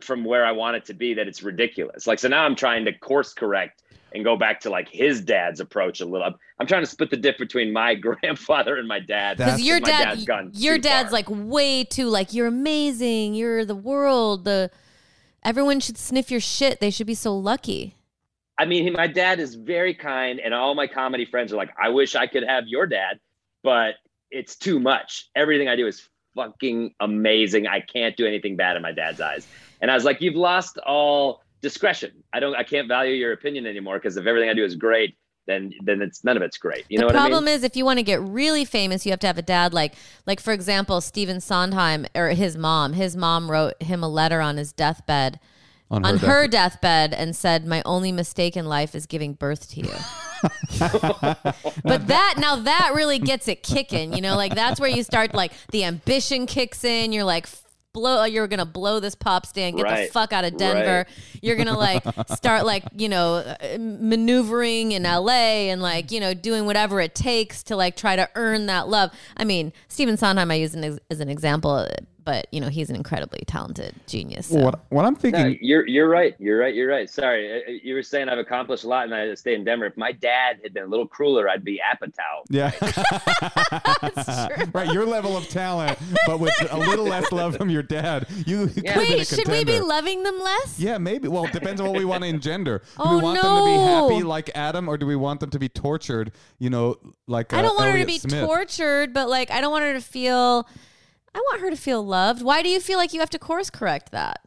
[0.00, 2.06] from where I want it to be that it's ridiculous.
[2.08, 3.82] Like, so now I'm trying to course correct
[4.14, 6.26] and go back to like his dad's approach a little.
[6.26, 9.38] I'm, I'm trying to split the difference between my grandfather and my dad.
[9.38, 11.12] Because your dad, dad's gone your dad's far.
[11.12, 13.34] like way too like you're amazing.
[13.34, 14.44] You're the world.
[14.44, 14.70] The
[15.42, 16.80] everyone should sniff your shit.
[16.80, 17.94] They should be so lucky.
[18.58, 21.90] I mean, my dad is very kind, and all my comedy friends are like, I
[21.90, 23.20] wish I could have your dad,
[23.62, 23.94] but
[24.32, 25.30] it's too much.
[25.36, 27.68] Everything I do is fucking amazing.
[27.68, 29.46] I can't do anything bad in my dad's eyes.
[29.80, 32.12] And I was like, You've lost all discretion.
[32.32, 35.16] I don't I can't value your opinion anymore because if everything I do is great,
[35.46, 36.84] then then it's none of it's great.
[36.88, 37.24] You know the what I mean?
[37.24, 39.42] The problem is if you want to get really famous, you have to have a
[39.42, 39.94] dad like
[40.26, 42.92] like for example, Stephen Sondheim or his mom.
[42.92, 45.40] His mom wrote him a letter on his deathbed.
[45.90, 49.70] On on her her deathbed and said, "My only mistake in life is giving birth
[49.70, 49.94] to you."
[50.78, 55.34] but that now that really gets it kicking, you know, like that's where you start
[55.34, 57.12] like the ambition kicks in.
[57.12, 57.48] You're like
[57.98, 61.06] blow you're gonna blow this pop stand, get the fuck out of Denver.
[61.42, 66.34] You're gonna like start like, you know, uh, maneuvering in LA and like, you know,
[66.34, 69.10] doing whatever it takes to like try to earn that love.
[69.36, 71.86] I mean, Stephen Sondheim I use an as an example,
[72.28, 74.48] but you know, he's an incredibly talented genius.
[74.48, 74.56] so.
[74.56, 76.34] What, what I'm No, thinking, you're you're right.
[76.38, 76.74] You're right.
[76.74, 77.08] You're right.
[77.08, 79.86] Sorry, Uh, you were saying I've accomplished a lot, and I stay in Denver.
[79.86, 82.44] If my dad had been a little crueler, I'd be Apatow.
[82.50, 82.70] yeah,
[84.56, 84.66] true.
[84.74, 84.92] right.
[84.92, 88.84] Your level of talent, but with a little less love from your dad, you could
[88.84, 88.92] Yeah.
[88.92, 90.78] have been a Wait, should we be loving them less?
[90.78, 91.28] Yeah, maybe.
[91.28, 92.78] Well, it depends on what we want to engender.
[92.80, 95.48] Do Oh, we want them to be happy like Adam, or do we want them
[95.50, 96.32] to be tortured?
[96.58, 98.44] You know, like I don't uh, want her to be Smith?
[98.44, 100.66] tortured, but like I don't want her to feel
[101.38, 102.42] I want her to feel loved.
[102.42, 104.40] Why do you feel like you have to course correct that?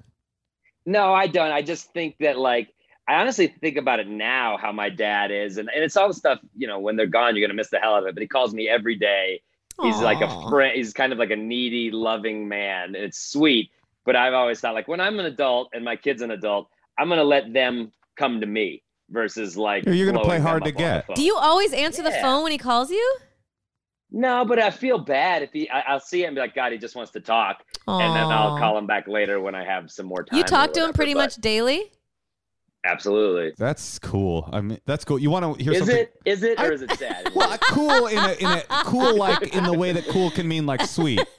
[0.85, 1.51] No, I don't.
[1.51, 2.67] I just think that like
[3.07, 6.13] I honestly think about it now how my dad is, and, and it's all the
[6.13, 6.79] stuff you know.
[6.79, 8.15] When they're gone, you're gonna miss the hell out of it.
[8.15, 9.41] But he calls me every day.
[9.81, 10.75] He's like a friend.
[10.75, 12.87] He's kind of like a needy, loving man.
[12.87, 13.71] and It's sweet.
[14.03, 16.67] But I've always thought like when I'm an adult and my kid's an adult,
[16.99, 21.07] I'm gonna let them come to me versus like You're gonna play hard to get.
[21.15, 23.17] Do you always answer the phone when he calls you?
[24.11, 25.69] No, but I feel bad if he.
[25.69, 28.23] I, I'll see him and be like, God, he just wants to talk, and then
[28.25, 30.37] I'll call him back later when I have some more time.
[30.37, 31.91] You talk to him pretty but- much daily?
[32.83, 33.53] Absolutely.
[33.59, 34.49] That's cool.
[34.51, 35.19] I mean, that's cool.
[35.19, 35.97] You want to hear Is something?
[35.97, 36.15] it?
[36.25, 36.59] Is it?
[36.59, 37.29] Or is it sad?
[37.35, 40.65] Well, cool in a, in a cool like in the way that cool can mean
[40.65, 41.19] like sweet.
[41.19, 41.29] It's,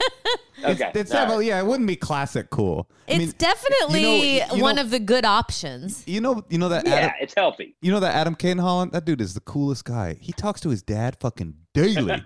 [0.63, 1.23] Okay, it's all right.
[1.25, 1.59] definitely yeah.
[1.59, 2.89] It wouldn't be classic cool.
[3.09, 6.01] I It's mean, definitely you know- one of the good options.
[6.07, 7.75] you know you know that yeah, Adam, it's healthy.
[7.81, 8.93] you know that Adam Cayton-Holland.
[8.93, 10.15] That dude is the coolest guy.
[10.21, 12.21] He talks to his dad fucking daily.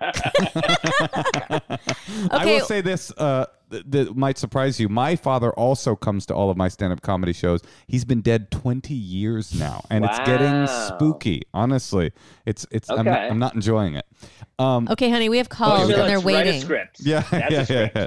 [2.30, 4.88] I will say this uh, th- that might surprise you.
[4.88, 7.62] My father also comes to all of my stand-up comedy shows.
[7.86, 10.66] He's been dead 20 years now, and it's getting Wow.
[10.66, 11.42] spooky.
[11.54, 12.12] Honestly,
[12.46, 12.90] it's it's.
[12.90, 13.28] I'm, not, Okay.
[13.28, 14.06] I'm not enjoying it.
[14.58, 16.60] Um, Okay, honey, we have calls Okay, and Let's they're write a waiting.
[16.60, 16.96] script.
[17.00, 17.96] yeah, That's yeah, a yeah, script.
[17.96, 18.06] yeah.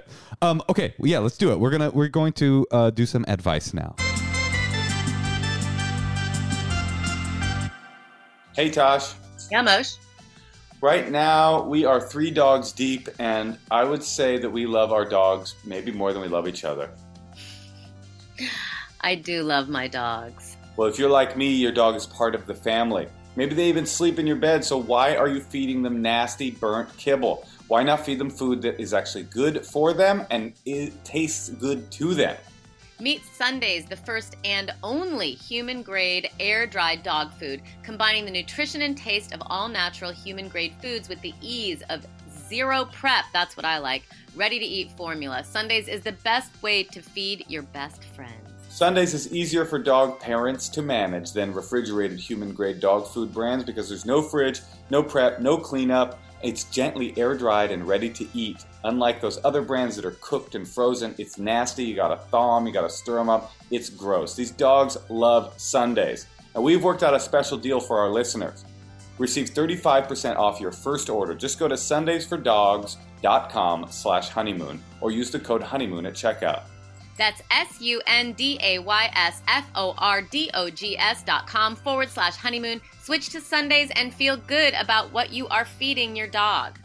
[0.50, 1.60] Um, okay, well, yeah, let's do it.
[1.60, 3.96] We're gonna we're going to uh, do some advice now.
[8.56, 9.14] Hey Tosh.
[9.50, 9.94] Yeah, Mosh.
[10.82, 15.06] Right now we are three dogs deep, and I would say that we love our
[15.06, 16.90] dogs maybe more than we love each other.
[19.02, 20.58] I do love my dogs.
[20.76, 23.08] Well, if you're like me, your dog is part of the family.
[23.36, 26.90] Maybe they even sleep in your bed, so why are you feeding them nasty, burnt
[26.98, 27.46] kibble?
[27.68, 31.92] Why not feed them food that is actually good for them and it tastes good
[31.92, 32.36] to them?
[33.02, 38.84] Meet Sundays, the first and only human grade air dried dog food, combining the nutrition
[38.84, 42.06] and taste of all natural human grade foods with the ease of
[42.48, 43.26] zero prep.
[43.34, 44.04] That's what I like.
[44.36, 45.44] Ready to eat formula.
[45.44, 48.52] Sundays is the best way to feed your best friends.
[48.70, 53.64] Sundays is easier for dog parents to manage than refrigerated human grade dog food brands
[53.66, 54.62] because there's no fridge,
[54.92, 56.20] no prep, no cleanup.
[56.44, 58.64] It's gently air dried and ready to eat.
[58.84, 61.84] Unlike those other brands that are cooked and frozen, it's nasty.
[61.84, 63.54] You gotta thaw them, you gotta stir them up.
[63.70, 64.36] It's gross.
[64.36, 66.28] These dogs love Sundays.
[66.56, 68.66] And we've worked out a special deal for our listeners.
[69.20, 71.36] Receive 35% off your first order.
[71.36, 76.64] Just go to sundaysfordogs.com slash honeymoon or use the code honeymoon at checkout.
[77.18, 81.22] That's S U N D A Y S F O R D O G S
[81.22, 82.82] dot com forward slash honeymoon.
[83.04, 86.80] Switch to Sundays and feel good about what you are feeding your dog.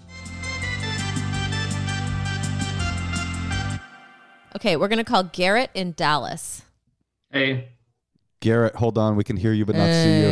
[4.67, 6.63] Okay, we're gonna call Garrett in Dallas.
[7.31, 7.69] Hey.
[8.41, 9.15] Garrett, hold on.
[9.15, 10.27] We can hear you but not see you.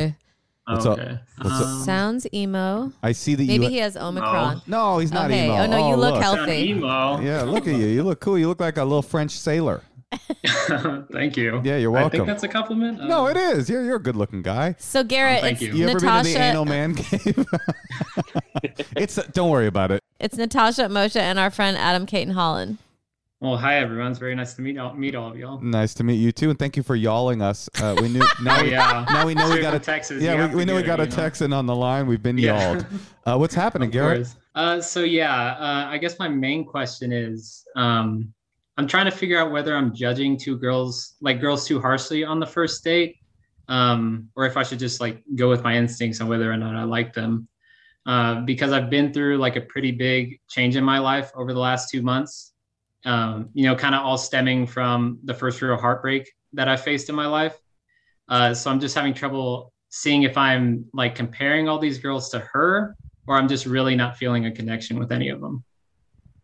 [0.66, 0.98] Uh, What's up?
[0.98, 1.18] okay.
[1.40, 1.66] What's up?
[1.68, 2.90] Um, Sounds emo.
[3.00, 3.48] I see that you.
[3.48, 3.70] Maybe you.
[3.70, 4.62] he has Omicron.
[4.66, 5.44] no, he's not Okay.
[5.44, 5.54] emo.
[5.58, 6.20] Oh, no, you look look.
[6.22, 6.70] healthy.
[6.70, 7.20] emo.
[7.20, 7.86] Yeah, look at you.
[7.86, 8.36] You look cool.
[8.36, 9.82] You look like a little French sailor.
[11.12, 11.60] Thank you.
[11.62, 11.92] Yeah, you're welcome.
[11.92, 12.10] I welcome.
[12.10, 13.02] think that's a compliment.
[13.02, 13.70] Uh, No, it is.
[13.70, 14.74] You're you're a good looking guy.
[14.80, 15.74] So Garrett, Oh, thank it's you.
[15.74, 16.42] You ever been to the Natasha.
[16.42, 17.46] anal man cave?
[18.96, 20.02] it's don't worry about it.
[20.18, 22.78] it's Natasha Moshe and our friend Adam Cayton-Holland.
[23.40, 24.10] Well, hi everyone.
[24.10, 25.60] It's very nice to meet all, meet all of y'all.
[25.60, 27.68] Nice to meet you too, and thank you for yawling us.
[27.80, 28.62] Uh, we knew now.
[28.62, 29.04] We, yeah.
[29.08, 30.22] now we know we got a Texas.
[30.22, 31.06] Yeah, we, we know we got a?
[31.06, 32.06] Texan on the line.
[32.06, 32.72] We've been Yeah.
[32.72, 32.86] yawled.
[33.26, 34.28] Uh, what's happening, Garrett?
[34.54, 38.34] Uh, so yeah, uh, I guess my main question is, um,
[38.76, 42.38] I'm trying to figure out whether I'm judging two girls, like girls, too harshly on
[42.38, 43.16] the first date,
[43.68, 46.74] um, or if I should just like go with my instincts on whether or not
[46.74, 47.48] I like them.
[48.04, 51.60] Uh, because I've been through like a pretty big change in my life over the
[51.60, 52.52] last two months.
[53.04, 57.08] Um, you know, kind of all stemming from the first real heartbreak that I faced
[57.08, 57.56] in my life.
[58.28, 62.38] Uh, so I'm just having trouble seeing if I'm like comparing all these girls to
[62.38, 65.64] her or I'm just really not feeling a connection with any of them.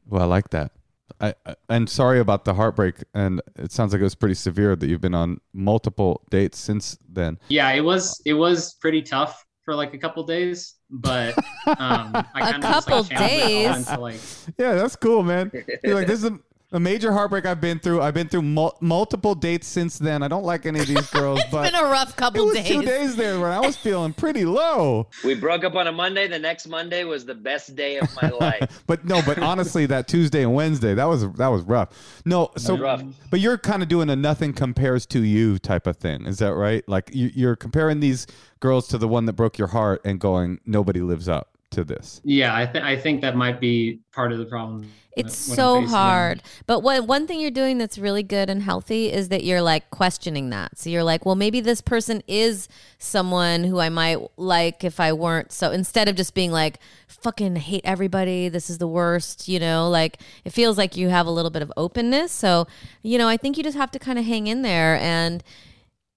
[0.07, 0.73] Well, I like that.
[1.21, 4.77] I, I and sorry about the heartbreak, and it sounds like it was pretty severe
[4.77, 7.39] that you've been on multiple dates since then.
[7.49, 12.25] Yeah, it was it was pretty tough for like a couple days, but um, I
[12.35, 14.47] A kind of just, couple like, channeled it all days?
[14.47, 15.53] like Yeah, that's cool, man.
[15.85, 16.31] You're like, this is
[16.73, 18.01] a, a major heartbreak I've been through.
[18.03, 20.23] I've been through mul- multiple dates since then.
[20.23, 22.55] I don't like any of these girls, It's but been a rough couple it was
[22.57, 22.69] days.
[22.69, 25.09] two days there when I was feeling pretty low.
[25.25, 26.27] We broke up on a Monday.
[26.29, 28.83] The next Monday was the best day of my life.
[28.87, 31.91] but no, but honestly, that Tuesday and Wednesday, that was that was rough.
[32.25, 33.03] No, so rough.
[33.31, 36.27] but you're kind of doing a nothing compares to you type of thing.
[36.27, 36.87] Is that right?
[36.89, 38.27] Like you, you're comparing these
[38.61, 42.21] girls to the one that broke your heart and going, nobody lives up to this.
[42.25, 44.91] yeah, I think I think that might be part of the problem.
[45.17, 45.91] It's so facing them.
[45.91, 46.43] hard.
[46.67, 49.91] But what one thing you're doing that's really good and healthy is that you're like
[49.91, 50.79] questioning that.
[50.79, 55.13] So you're like, well, maybe this person is someone who I might like if I
[55.13, 55.53] weren't.
[55.53, 56.79] So instead of just being like,
[57.09, 61.27] fucking hate everybody, this is the worst, you know, like it feels like you have
[61.27, 62.31] a little bit of openness.
[62.31, 62.69] So,
[63.03, 65.43] you know, I think you just have to kind of hang in there and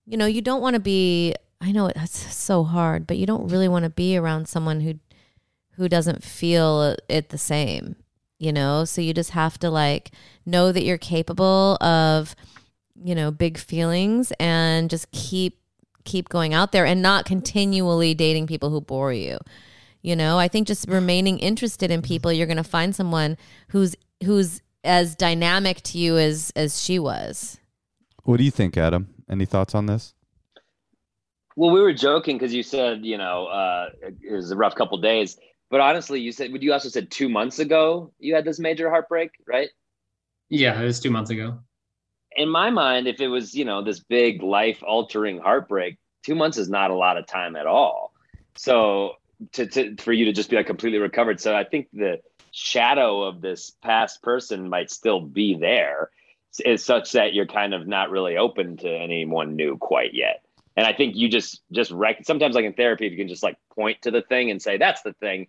[0.05, 3.47] you know, you don't want to be I know it's so hard, but you don't
[3.47, 4.95] really want to be around someone who
[5.75, 7.95] who doesn't feel it the same,
[8.39, 8.85] you know?
[8.85, 10.11] So you just have to like
[10.45, 12.35] know that you're capable of,
[12.95, 15.59] you know, big feelings and just keep
[16.05, 19.37] keep going out there and not continually dating people who bore you.
[20.01, 23.37] You know, I think just remaining interested in people, you're going to find someone
[23.69, 27.59] who's who's as dynamic to you as as she was.
[28.23, 29.09] What do you think, Adam?
[29.29, 30.13] Any thoughts on this?
[31.55, 34.97] Well, we were joking because you said you know uh, it was a rough couple
[34.97, 35.37] days,
[35.73, 38.91] but honestly, you said would you also said two months ago you had this major
[38.91, 39.69] heartbreak, right?
[40.47, 41.57] Yeah, it was two months ago.
[42.35, 46.59] In my mind, if it was you know this big life altering heartbreak, two months
[46.59, 48.13] is not a lot of time at all.
[48.55, 49.13] So
[49.53, 52.19] to, to for you to just be like completely recovered, so I think the
[52.51, 56.11] shadow of this past person might still be there,
[56.63, 60.85] is such that you're kind of not really open to anyone new quite yet and
[60.85, 63.57] i think you just just rec- sometimes like in therapy if you can just like
[63.75, 65.47] point to the thing and say that's the thing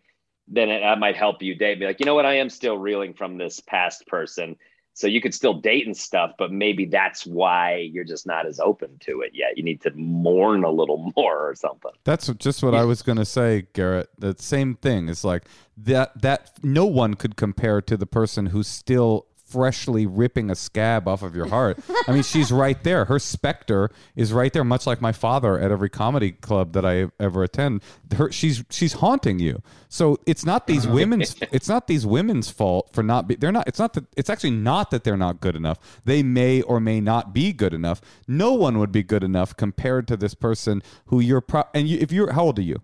[0.49, 2.27] then it, that might help you date be like you know what?
[2.27, 4.57] I am still reeling from this past person.
[4.97, 8.61] So you could still date and stuff but maybe that's why you're just not as
[8.61, 9.57] open to it yet.
[9.57, 11.93] You need to mourn a little more or something.
[12.05, 14.09] That's just what I was going to say, Garrett.
[14.19, 15.09] The same thing.
[15.09, 15.45] It's like
[15.77, 21.07] that that no one could compare to the person who's still freshly ripping a scab
[21.07, 21.79] off of your heart.
[22.09, 23.05] I mean, she's right there.
[23.05, 27.07] Her specter is right there, much like my father at every comedy club that I
[27.21, 27.83] ever attend.
[28.17, 29.63] Her, she's she's haunting you.
[29.89, 33.69] So it's not these women's it's not these women's fault for not be, they're not
[33.69, 35.79] it's not that it's actually not that they're not good enough.
[36.05, 38.01] They may or may not be good enough.
[38.27, 41.99] No one would be good enough compared to this person who you're pro- and you,
[42.01, 42.83] if you're how old are you?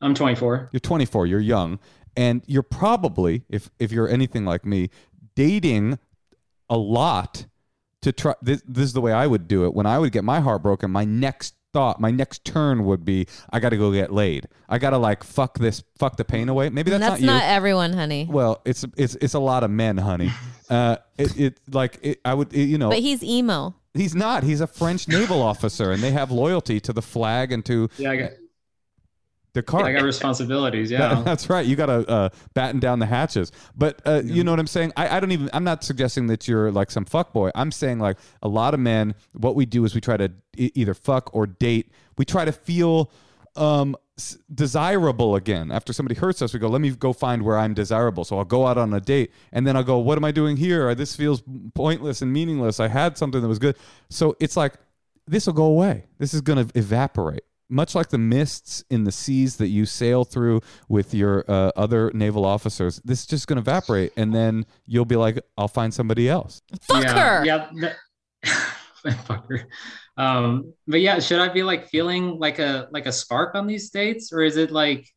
[0.00, 0.70] I'm 24.
[0.72, 1.26] You're 24.
[1.26, 1.78] You're young,
[2.16, 4.90] and you're probably, if if you're anything like me,
[5.38, 5.96] dating
[6.68, 7.46] a lot
[8.02, 8.34] to try.
[8.42, 9.72] This, this is the way I would do it.
[9.72, 13.28] When I would get my heart broken, my next thought, my next turn would be,
[13.50, 14.48] I got to go get laid.
[14.68, 16.70] I got to like fuck this, fuck the pain away.
[16.70, 17.50] Maybe that's, That's, not, not, you.
[17.50, 18.26] everyone, honey.
[18.28, 20.30] well, it's it's it's a lot of men, honey.
[20.70, 23.74] Uh, it, it like it, I would, it, you know, But he's emo.
[23.94, 24.42] he's not.
[24.42, 28.10] He's a French naval officer, and they have loyalty to the flag and to Yeah,
[28.10, 28.30] I got,
[29.58, 29.84] the car.
[29.84, 30.90] I got responsibilities.
[30.92, 31.22] That- Yeah.
[31.22, 31.64] that's right.
[31.66, 33.52] You got to uh, batten down the hatches.
[33.76, 34.92] But uh, you know what I'm saying?
[34.96, 37.50] I, I don't even, I'm not suggesting that you're like some fuck boy.
[37.54, 40.70] I'm saying like a lot of men, what we do is we try to e-
[40.74, 41.90] either fuck or date.
[42.16, 43.10] We try to feel
[43.56, 43.96] um,
[44.54, 45.70] desirable again.
[45.70, 48.24] After somebody hurts us, we go, let me go find where I'm desirable.
[48.24, 50.56] So I'll go out on a date and then I'll go, what am I doing
[50.56, 50.94] here?
[50.94, 51.42] This feels
[51.74, 52.80] pointless and meaningless.
[52.80, 53.76] I had something that was good.
[54.10, 54.74] So it's like,
[55.26, 56.06] this will go away.
[56.18, 57.42] This is going to evaporate.
[57.70, 62.10] Much like the mists in the seas that you sail through with your uh, other
[62.14, 65.92] naval officers, this is just going to evaporate, and then you'll be like, "I'll find
[65.92, 67.44] somebody else." Fuck yeah, her.
[67.44, 67.68] Yeah.
[67.80, 67.96] that-
[69.24, 69.68] fuck her.
[70.16, 73.90] Um, but yeah, should I be like feeling like a like a spark on these
[73.90, 75.08] dates, or is it like?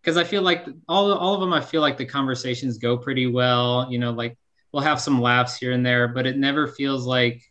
[0.00, 3.26] Because I feel like all all of them, I feel like the conversations go pretty
[3.26, 3.88] well.
[3.90, 4.36] You know, like
[4.72, 7.42] we'll have some laughs here and there, but it never feels like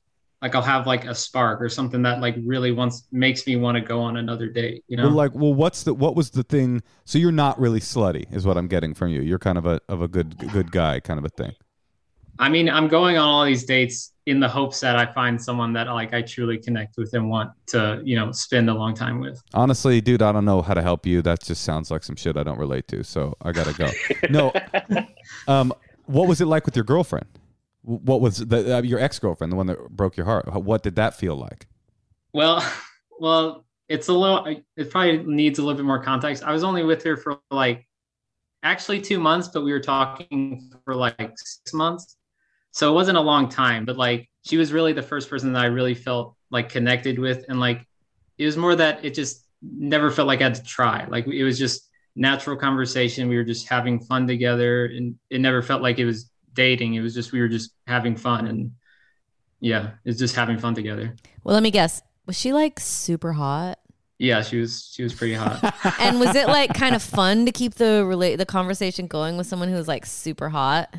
[0.42, 3.76] like I'll have like a spark or something that like really wants makes me want
[3.76, 4.84] to go on another date.
[4.88, 6.82] You know, Well, like, well, what's the what was the thing?
[7.06, 9.22] So you're not really slutty, is what I'm getting from you.
[9.22, 11.54] You're kind of a of a good good guy, kind of a thing.
[12.40, 15.74] I mean, I'm going on all these dates in the hopes that I find someone
[15.74, 19.20] that like I truly connect with and want to, you know, spend a long time
[19.20, 19.40] with.
[19.54, 21.22] Honestly, dude, I don't know how to help you.
[21.22, 23.04] That just sounds like some shit I don't relate to.
[23.04, 23.90] So I gotta go.
[24.32, 24.52] no,
[25.48, 25.72] um,
[26.06, 27.28] what was it like with your girlfriend?
[27.84, 30.52] What was the uh, your ex girlfriend, the one that broke your heart?
[30.54, 31.68] What did that feel like?
[32.34, 32.64] Well,
[33.20, 34.46] well, it's a little.
[34.78, 36.44] It probably needs a little bit more context.
[36.44, 37.88] I was only with her for like,
[38.64, 42.18] actually two months, but we were talking for like six months,
[42.72, 43.86] so it wasn't a long time.
[43.86, 47.46] But like, she was really the first person that I really felt like connected with,
[47.50, 47.86] and like,
[48.38, 51.06] it was more that it just never felt like I had to try.
[51.06, 53.28] Like it was just natural conversation.
[53.30, 56.96] We were just having fun together, and it never felt like it was dating.
[56.96, 58.72] It was just we were just having fun, and
[59.60, 61.16] yeah, it's just having fun together.
[61.44, 62.02] Well, let me guess.
[62.26, 63.80] Was she like super hot?
[64.20, 65.66] Yeah, she was she was pretty hot.
[66.00, 69.48] And was it like kind of fun to keep the relate the conversation going with
[69.48, 70.94] someone who was like super hot?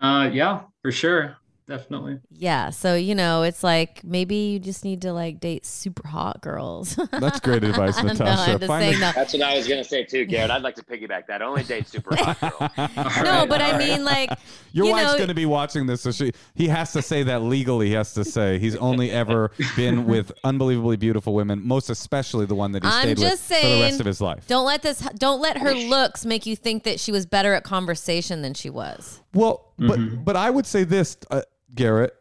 [0.00, 1.36] uh yeah, for sure.
[1.70, 2.18] Definitely.
[2.32, 2.70] Yeah.
[2.70, 6.96] So, you know, it's like maybe you just need to like date super hot girls.
[7.12, 8.54] That's great advice, no, Natasha.
[8.54, 10.50] I'm Find saying a- That's what I was gonna say too, Garrett.
[10.50, 11.42] I'd like to piggyback that.
[11.42, 12.40] Only date super hot
[12.76, 13.16] girls.
[13.24, 14.30] No, but I mean like
[14.72, 17.22] Your you wife's know, going to be watching this, so she he has to say
[17.24, 17.86] that legally.
[17.88, 22.54] He has to say he's only ever been with unbelievably beautiful women, most especially the
[22.56, 24.46] one that he I'm stayed just with for the rest of his life.
[24.48, 27.62] Don't let this don't let her looks make you think that she was better at
[27.64, 29.20] conversation than she was.
[29.34, 30.24] Well, but Mhm.
[30.24, 31.42] but I would say this, uh,
[31.74, 32.14] Garrett.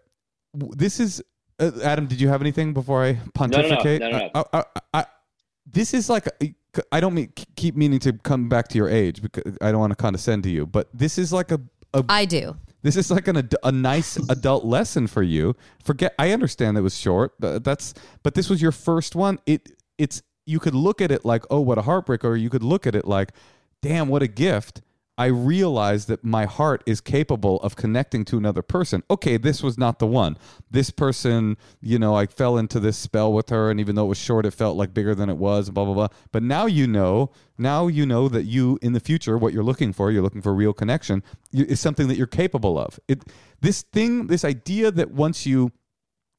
[0.54, 1.22] This is
[1.60, 2.08] uh, Adam.
[2.08, 4.02] Did you have anything before I pontificate?
[4.02, 4.30] no, no.
[4.34, 5.06] I, I, I, I,
[5.66, 6.28] this is like
[6.92, 9.92] I don't mean keep meaning to come back to your age because I don't want
[9.92, 11.60] to condescend to you, but this is like a,
[11.94, 12.56] a I do.
[12.82, 15.56] This is like an ad- a nice adult lesson for you.
[15.84, 17.34] Forget I understand it was short.
[17.40, 17.94] but That's
[18.24, 19.40] but this was your first one.
[19.46, 22.64] It it's you could look at it like oh what a heartbreak or you could
[22.64, 23.32] look at it like
[23.82, 24.82] damn what a gift.
[25.20, 29.04] I realize that my heart is capable of connecting to another person.
[29.12, 30.38] Okay, this was not the one.
[30.72, 34.08] This person, you know, I fell into this spell with her, and even though it
[34.08, 36.08] was short, it felt like bigger than it was, blah, blah, blah.
[36.32, 39.92] But now you know, now you know that you, in the future, what you're looking
[39.92, 42.98] for, you're looking for real connection, is something that you're capable of.
[43.10, 43.26] It,
[43.60, 45.74] this thing, this idea that once you,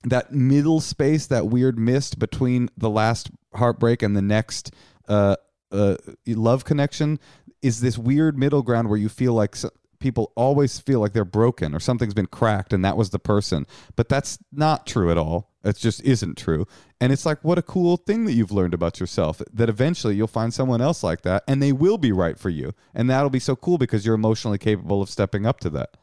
[0.04, 4.72] that middle space, that weird mist between the last heartbreak and the next
[5.06, 5.36] uh,
[5.72, 7.18] uh, love connection,
[7.62, 9.56] is this weird middle ground where you feel like
[10.00, 13.66] people always feel like they're broken or something's been cracked and that was the person.
[13.96, 15.50] But that's not true at all.
[15.62, 16.66] It just isn't true.
[17.00, 20.26] And it's like, what a cool thing that you've learned about yourself that eventually you'll
[20.26, 22.72] find someone else like that and they will be right for you.
[22.94, 25.96] And that'll be so cool because you're emotionally capable of stepping up to that.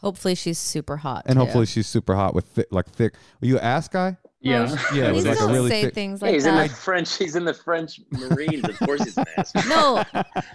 [0.00, 1.22] Hopefully she's super hot.
[1.26, 1.44] And too.
[1.44, 3.14] hopefully she's super hot with thi- like thick.
[3.40, 4.16] Were you ass guy?
[4.50, 4.70] Yeah.
[4.94, 5.94] Yeah, Please with like a don't really say thick.
[5.94, 6.68] things Yeah, like he's in the.
[6.68, 7.16] French.
[7.16, 8.64] He's in the French Marines.
[8.68, 9.52] Of course, he's an ass.
[9.68, 10.04] No.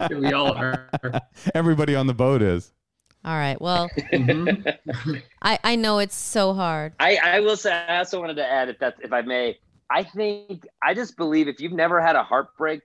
[0.19, 0.89] we all are.
[1.55, 2.71] Everybody on the boat is.
[3.23, 3.61] All right.
[3.61, 5.21] Well, Mhm.
[5.41, 6.93] I I know it's so hard.
[6.99, 9.59] I, I will say I also wanted to add if that if I may,
[9.91, 12.81] I think I just believe if you've never had a heartbreak,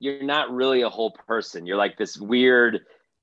[0.00, 1.64] you're not really a whole person.
[1.66, 2.80] You're like this weird,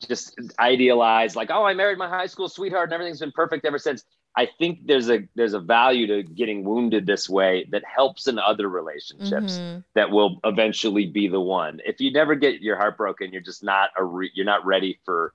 [0.07, 3.79] just idealized, like, oh, I married my high school sweetheart and everything's been perfect ever
[3.79, 4.03] since.
[4.37, 8.37] I think there's a there's a value to getting wounded this way that helps in
[8.37, 9.83] other relationships Mhm.
[9.93, 11.79] that will eventually be the one.
[11.85, 14.99] If you never get your heart broken, you're just not a re- you're not ready
[15.05, 15.33] for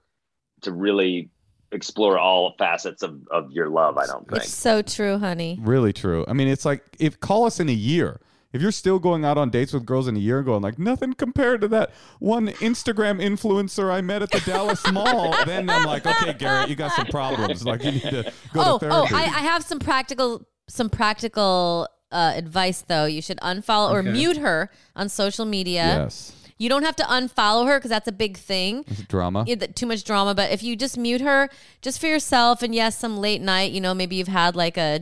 [0.62, 1.30] to really
[1.72, 4.42] explore all facets of, of your love, I don't think.
[4.42, 5.58] It's so true, honey.
[5.62, 6.24] Really true.
[6.28, 8.20] I mean, it's like if call us in a year.
[8.52, 10.72] If you're still going out on dates with girls in a year ago and going
[10.72, 15.68] like nothing compared to that one Instagram influencer I met at the Dallas Mall, then
[15.70, 17.64] I'm like, okay, Garrett, you got some problems.
[17.64, 19.14] Like you need to go oh, to oh, therapy.
[19.14, 23.06] I, I have some practical some practical uh, advice though.
[23.06, 25.82] You should unfollow or mute her on social media.
[25.82, 28.84] yes, You don't have to unfollow her because that's a big thing.
[28.86, 29.44] it's drama.
[29.46, 30.34] Yeah, too much drama.
[30.34, 31.50] But if you just mute her,
[31.82, 35.00] just for yourself, and yes, some late night, you know, maybe you've had like a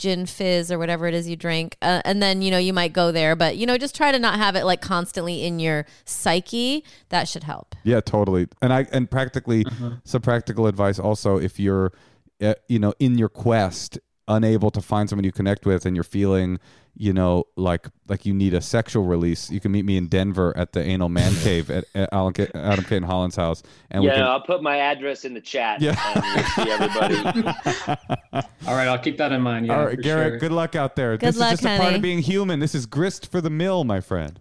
[0.00, 2.92] gin fizz or whatever it is you drink, uh, and then you know you might
[2.92, 3.36] go there.
[3.36, 6.82] But you know, just try to not have it like constantly in your psyche.
[7.10, 7.76] That should help.
[7.84, 8.48] Yeah, totally.
[8.60, 9.64] And I and practically
[10.04, 11.92] some practical advice also if you're
[12.40, 13.98] uh, you know in your quest
[14.30, 16.58] unable to find someone you connect with and you're feeling
[16.96, 20.52] you know like like you need a sexual release you can meet me in denver
[20.56, 24.16] at the anal man cave at, at Alan K, adam Cayton-Holland's house and yeah, we
[24.16, 25.80] can I'll put my address in the chat.
[25.80, 25.94] Yeah.
[26.14, 27.16] and see everybody.
[28.66, 29.66] All right, I'll keep that in mind.
[29.66, 30.38] Yeah, all right garrett sure.
[30.38, 32.74] good luck out there Good this luck, is just a part of being human this
[32.74, 34.40] is grist for the mill my friend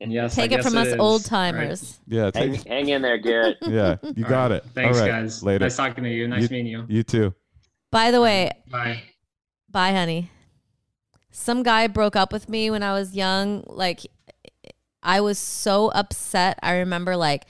[0.00, 0.92] and Yes, I Take it guess from us is.
[0.94, 1.98] old All timers.
[2.06, 3.56] yeah hang, take, hang in there, Garrett.
[3.62, 4.28] yeah you right.
[4.30, 5.42] got it Thanks, all right guys.
[5.42, 6.28] later Nice talking to you.
[6.28, 6.84] Nice You- meeting you.
[6.88, 7.34] you too
[7.90, 9.02] By the way, Bye.
[9.70, 10.30] Bye, honey.
[11.30, 13.64] Some guy broke up with me when I was young.
[13.66, 14.06] Like,
[15.02, 16.58] I was so upset.
[16.62, 17.44] I remember like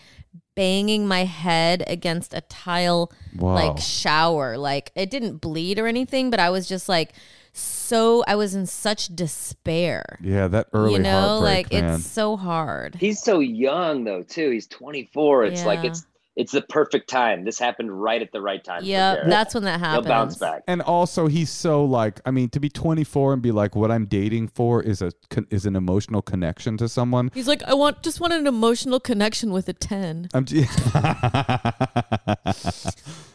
[0.55, 4.59] banging my head against a tile, wow like shower.
[4.59, 7.13] Like, it didn't bleed or anything, but I was just like
[7.53, 10.19] so, I was in such despair.
[10.21, 12.97] yeah that early you know, heartbreak like man it's so hard.
[12.97, 14.51] He's so young though, too.
[14.51, 15.45] He's 24.
[15.45, 16.05] It's like it's
[16.39, 17.45] it's the perfect time.
[17.45, 18.83] This happened right at the right time.
[18.85, 20.07] Yeah, that's when that He'll happens.
[20.07, 20.63] bounce back.
[20.69, 24.07] and also he's so like i mean to be 24 and be like what i'm
[24.07, 25.11] dating for is a
[25.51, 29.51] is an emotional connection to someone He's like, I want just want an emotional connection
[29.53, 30.29] with a 10.
[30.33, 30.67] i'm j-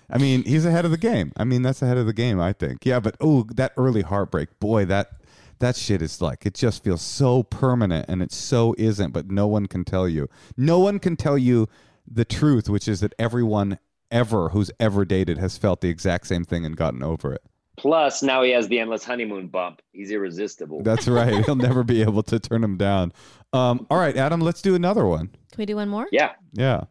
[0.10, 2.54] i mean he's ahead of the game i mean that's ahead of the game i
[2.54, 5.12] think yeah but oh that early heartbreak boy that
[5.60, 9.48] that shit is like it just feels so permanent and it so isn't but no
[9.48, 10.28] one can tell you
[10.58, 11.68] no one can tell you
[12.10, 13.80] the truth which is that everyone
[14.12, 17.42] ever who's ever dated has felt the exact same thing and gotten over it
[17.76, 19.82] Plus, now he has the endless honeymoon bump.
[19.94, 20.84] He's irresistible.
[20.84, 21.44] That's right.
[21.44, 23.12] He'll never be able to turn him down.
[23.52, 25.30] Um, all right, Adam, let's do another one.
[25.30, 26.08] Can we do one more?
[26.12, 26.34] yeah.
[26.52, 26.84] Yeah.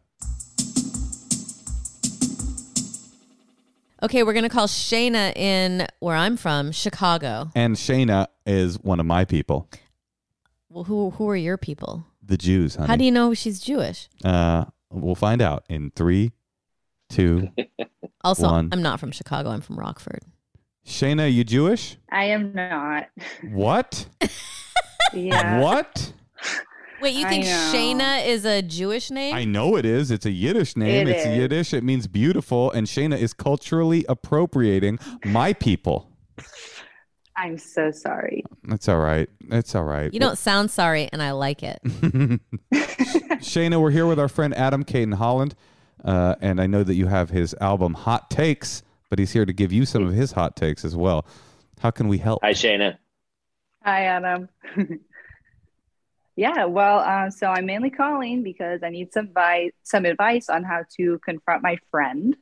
[4.02, 7.50] Okay, we're going to call Shayna in where I'm from, Chicago.
[7.54, 9.68] And Shayna is one of my people,
[10.68, 12.04] Well, who who are your people?
[12.24, 12.88] the Jews, honey.
[12.88, 14.08] How do you know she's Jewish?
[14.24, 16.32] uh, we'll find out in three,
[17.08, 17.48] two.
[18.24, 18.68] Also, One.
[18.70, 19.50] I'm not from Chicago.
[19.50, 20.20] I'm from Rockford.
[20.86, 21.96] Shayna, you Jewish?
[22.08, 23.08] I am not.
[23.50, 24.06] What?
[25.12, 25.60] Yeah.
[25.60, 26.12] What?
[27.02, 27.70] Wait, you think know.
[27.74, 29.34] Shayna is a Jewish name?
[29.34, 30.10] I know it is.
[30.10, 31.08] It's a Yiddish name.
[31.08, 31.36] It it's is.
[31.36, 31.74] Yiddish.
[31.74, 32.70] It means beautiful.
[32.70, 36.08] And Shayna is culturally appropriating my people.
[37.36, 38.44] I'm so sorry.
[38.64, 39.28] That's all right.
[39.48, 40.12] That's all right.
[40.12, 41.80] you don't sound sorry, and I like it.
[43.42, 45.54] Shayna, we're here with our friend Adam Cayton-Holland,
[46.04, 49.52] uh, and I know that you have his album Hot Takes, but he's here to
[49.52, 51.26] give you some of his hot takes as well.
[51.80, 52.40] How can we help?
[52.42, 52.98] Hi, Shayna.
[53.84, 54.48] Hi, Adam.
[56.34, 60.64] Yeah, well, uh, so I'm mainly calling because I need some advice, some advice on
[60.64, 62.34] how to confront my friend.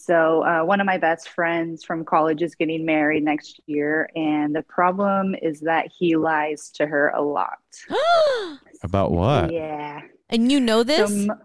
[0.00, 4.54] So, uh, one of my best friends from college is getting married next year, and
[4.54, 7.58] the problem is that he lies to her a lot.
[8.84, 9.52] About what?
[9.52, 10.00] Yeah.
[10.30, 11.10] and you know this?
[11.10, 11.38] So, mo-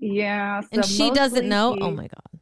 [0.00, 0.62] yeah.
[0.72, 1.74] and she doesn't know?
[1.74, 2.40] he- Oh my God.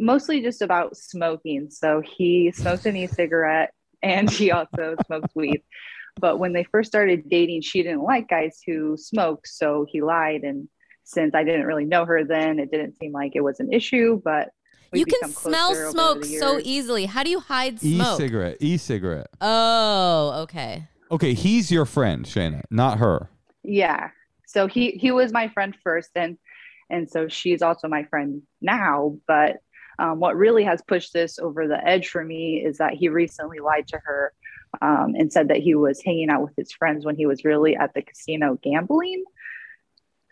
[0.00, 1.70] Mostly just about smoking.
[1.70, 3.72] So he smokes an e-cigarette
[4.02, 5.62] and he also smokes weed.
[6.18, 10.42] But when they first started dating, she didn't like guys who smoke, so he lied.
[10.42, 10.68] And
[11.10, 14.20] since I didn't really know her then, it didn't seem like it was an issue.
[14.24, 14.50] But
[14.92, 17.06] You can smell smoke so easily.
[17.06, 18.20] How do you hide smoke?
[18.20, 18.56] E-cigarette.
[18.60, 19.28] E-cigarette.
[19.40, 20.88] Oh, okay.
[21.10, 23.28] Okay, he's your friend, Shayna, not her.
[23.62, 24.10] Yeah.
[24.46, 26.38] So he he was my friend first, and
[26.88, 29.16] and so she's also my friend now.
[29.26, 29.58] But
[29.98, 33.58] um, what really has pushed this over the edge for me is that he recently
[33.58, 34.32] lied to her
[34.80, 37.76] um, and said that he was hanging out with his friends when he was really
[37.76, 39.24] at the casino gambling.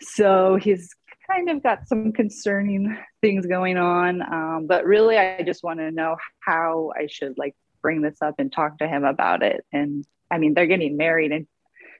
[0.00, 0.94] So he's
[1.30, 4.22] kind of got some concerning things going on.
[4.22, 8.36] Um, but really, I just want to know how I should like bring this up
[8.38, 9.64] and talk to him about it.
[9.72, 11.46] And I mean, they're getting married, and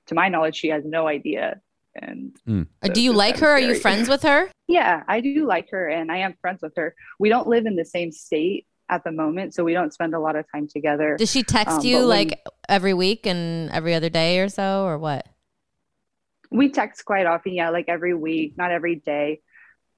[0.06, 1.60] to my knowledge, she has no idea.
[1.94, 3.48] And Uh, so do you like her?
[3.48, 4.50] Are you friends with her?
[4.68, 6.94] Yeah, I do like her, and I am friends with her.
[7.18, 10.20] We don't live in the same state at the moment, so we don't spend a
[10.20, 11.16] lot of time together.
[11.18, 14.84] Does she text Um, you when- like every week and every other day or so,
[14.84, 15.26] or what?
[16.50, 19.40] We text quite often, yeah, like every week, not every day.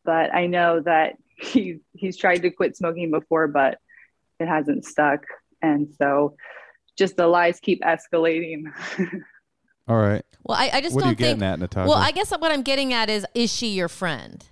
[0.05, 3.78] But I know that he he's tried to quit smoking before, but
[4.38, 5.24] it hasn't stuck,
[5.62, 6.36] and so
[6.98, 8.64] just the lies keep escalating.
[9.88, 10.24] All right.
[10.44, 11.38] Well, I, I just What are you don't think.
[11.40, 11.88] getting at, Natasha?
[11.88, 14.44] Well, I guess what I'm getting at is, is she your friend?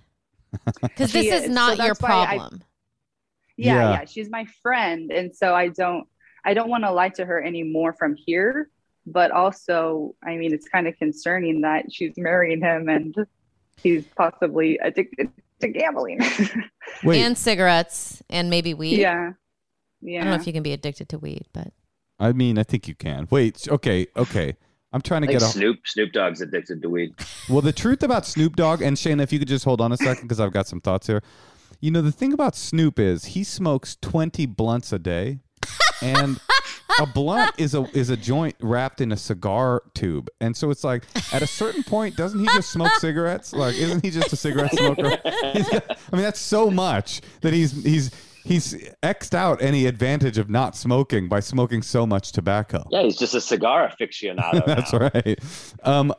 [0.81, 1.49] Because this is is.
[1.49, 2.63] not So your that's why I- problem.
[3.57, 3.91] yeah, Yeah.
[3.91, 6.07] yeah, she's my friend, and so I don't
[6.45, 8.69] I don't want to lie to her anymore from here.
[9.11, 13.15] But also, I mean, it's kind of concerning that she's marrying him and
[13.81, 15.29] he's possibly addicted
[15.61, 16.19] to gambling.
[17.05, 18.99] And cigarettes and maybe weed.
[18.99, 19.33] yeah,
[20.01, 20.21] yeah.
[20.21, 21.71] I don't know if you can be addicted to weed, but
[22.19, 23.27] I mean, I think you can.
[23.29, 24.57] Wait, okay, okay.
[24.91, 25.51] I'm trying to I think get a.
[25.51, 27.13] Snoop Snoop Dogg's addicted to weed.
[27.49, 29.97] Well, the truth about Snoop Dogg and Shayna, if you could just hold on a
[29.97, 31.23] second, because I've got some thoughts here.
[31.79, 35.39] You know, the thing about Snoop is he smokes 20 blunts a day,
[36.01, 36.39] and
[36.99, 40.83] a blunt is a is a joint wrapped in a cigar tube, and so it's
[40.83, 43.53] like at a certain point, doesn't he just smoke cigarettes?
[43.53, 45.03] Like, isn't he just a cigarette smoker?
[45.03, 48.11] Got- I mean, that's so much that he's he's
[48.43, 48.73] he's
[49.03, 52.83] xed out any advantage of not smoking by smoking so much tobacco.
[52.91, 54.65] Yeah, he's just a cigar aficionado.
[54.67, 55.11] That's now.
[55.13, 55.39] right.
[55.83, 56.13] Um,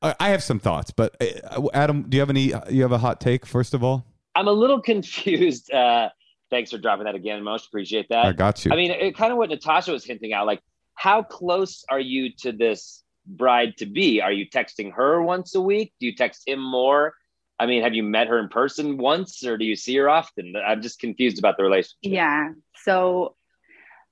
[0.00, 2.52] I I have some thoughts, but uh, Adam, do you have any?
[2.70, 4.04] You have a hot take first of all?
[4.34, 5.72] I'm a little confused.
[5.72, 6.08] Uh,
[6.52, 7.42] thanks for dropping that again.
[7.42, 8.26] Most appreciate that.
[8.26, 8.70] I got you.
[8.70, 10.42] I mean, it, kind of what Natasha was hinting at.
[10.42, 10.60] Like,
[10.94, 14.20] how close are you to this bride to be?
[14.20, 15.94] Are you texting her once a week?
[15.98, 17.14] Do you text him more?
[17.58, 20.54] I mean, have you met her in person once, or do you see her often?
[20.56, 21.96] I'm just confused about the relationship.
[22.02, 22.50] Yeah.
[22.84, 23.36] So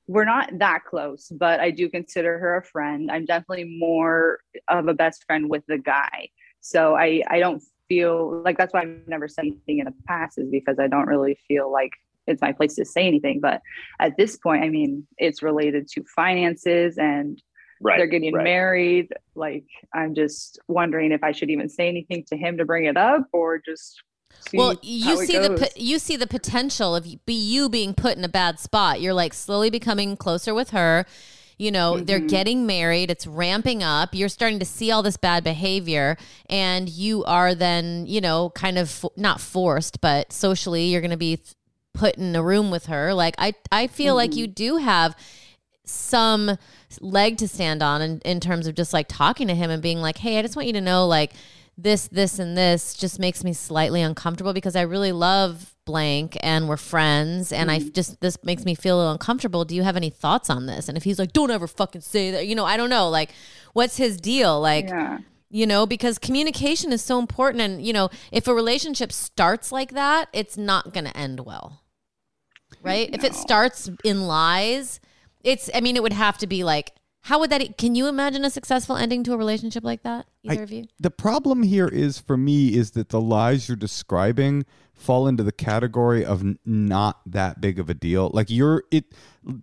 [0.07, 3.11] we're not that close, but I do consider her a friend.
[3.11, 6.31] I'm definitely more of a best friend with the guy.
[6.61, 10.39] So I, I don't feel like that's why I've never said anything in the past
[10.39, 11.93] is because I don't really feel like
[12.31, 13.41] it's my place to say anything.
[13.41, 13.61] But
[14.01, 17.41] at this point, I mean, it's related to finances and
[17.83, 17.97] Right.
[17.97, 18.45] they're getting right.
[18.45, 19.09] married.
[19.35, 19.65] Like,
[19.95, 23.23] I'm just wondering if I should even say anything to him to bring it up
[23.33, 24.03] or just.
[24.51, 25.61] See well, you see the goes.
[25.61, 29.01] po- you see the potential of be you being put in a bad spot.
[29.01, 31.05] You're like slowly becoming closer with her.
[31.59, 32.29] You know, they're Mhm.
[32.29, 33.11] getting married.
[33.11, 34.15] It's ramping up.
[34.15, 36.17] You're starting to see all this bad behavior,
[36.49, 41.11] and you are then, you know, kind of fo- not forced, but socially, you're going
[41.11, 41.55] to be th-
[42.01, 43.13] put in a room with her.
[43.15, 44.37] Like I, I feel like Mhm.
[44.37, 45.15] you do have
[45.85, 46.57] some
[47.01, 50.01] leg to stand on in, in terms of just like talking to him and being
[50.01, 51.33] like, hey, I just want you to know, like,
[51.77, 56.69] this, this, and this just makes me slightly uncomfortable because I really love blank and
[56.69, 59.65] we're friends and I just, this makes me feel a little uncomfortable.
[59.65, 60.89] Do you have any thoughts on this?
[60.89, 63.31] And if he's like, don't ever fucking say that, you know, I don't know, like,
[63.73, 64.61] what's his deal?
[64.61, 65.19] Like, Yeah.
[65.49, 67.63] you know, because communication is so important.
[67.63, 71.80] And, you know, if a relationship starts like that, it's not going to end well.
[72.83, 73.11] Right?
[73.13, 75.01] If it starts in lies,
[75.43, 78.45] it's, I mean, it would have to be like, how would that, can you imagine
[78.45, 80.27] a successful ending to a relationship like that?
[80.45, 80.85] Either I- of you?
[80.99, 84.65] the problem here is for me is that the lies you're describing
[84.95, 88.31] fall into the category of n- not that big of a deal.
[88.33, 89.05] Like you're it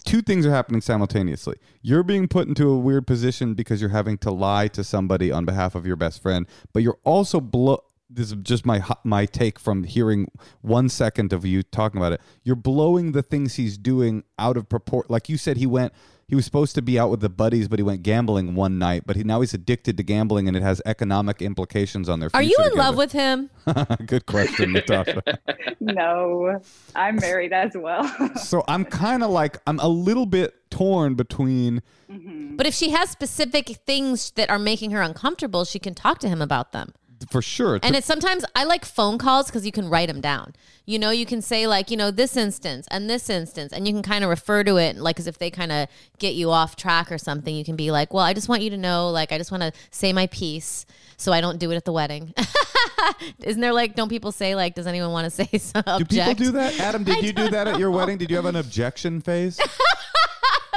[0.06, 1.58] two things are happening simultaneously.
[1.84, 5.46] You're being put into a weird position because you're having to lie to somebody on
[5.46, 9.60] behalf of your best friend, but you're also blo- this is just my my take
[9.60, 10.32] from hearing
[10.62, 12.22] one second of you talking about it.
[12.44, 15.12] You're blowing the things he's doing out of proportion.
[15.12, 15.94] Like you said, he went.
[16.30, 19.04] He was supposed to be out with the buddies, but he went gambling one night.
[19.06, 22.30] But he now he's addicted to gambling, and it has economic implications on their.
[22.34, 22.76] Are you in together.
[22.76, 23.50] love with him?
[24.06, 25.22] Good question, Natasha.
[25.80, 26.62] no,
[26.96, 28.06] I'm married as well.
[28.36, 31.82] so I'm kind of like I'm a little bit torn between.
[32.12, 32.58] Mm-hmm.
[32.58, 36.30] But if she has specific things that are making her uncomfortable, she can talk to
[36.30, 36.94] him about them.
[37.30, 40.54] For sure, And it's sometimes I like phone calls because you can write them down.
[40.86, 43.94] You know, you can say like, you know, this instance and this instance, and you
[43.94, 45.88] can kind of refer to it, like as if they kind of
[46.20, 47.56] get you off track or something.
[47.56, 49.64] You can be like, well, I just want you to know, like, I just want
[49.64, 50.86] to say my piece,
[51.18, 52.34] so I don't do it at the wedding.
[53.44, 56.34] Isn't there like, don't people say like, does anyone want to say some do people
[56.36, 56.80] do that?
[56.80, 58.18] Adam, did you do that at your wedding?
[58.18, 59.60] Did you have an objection phase?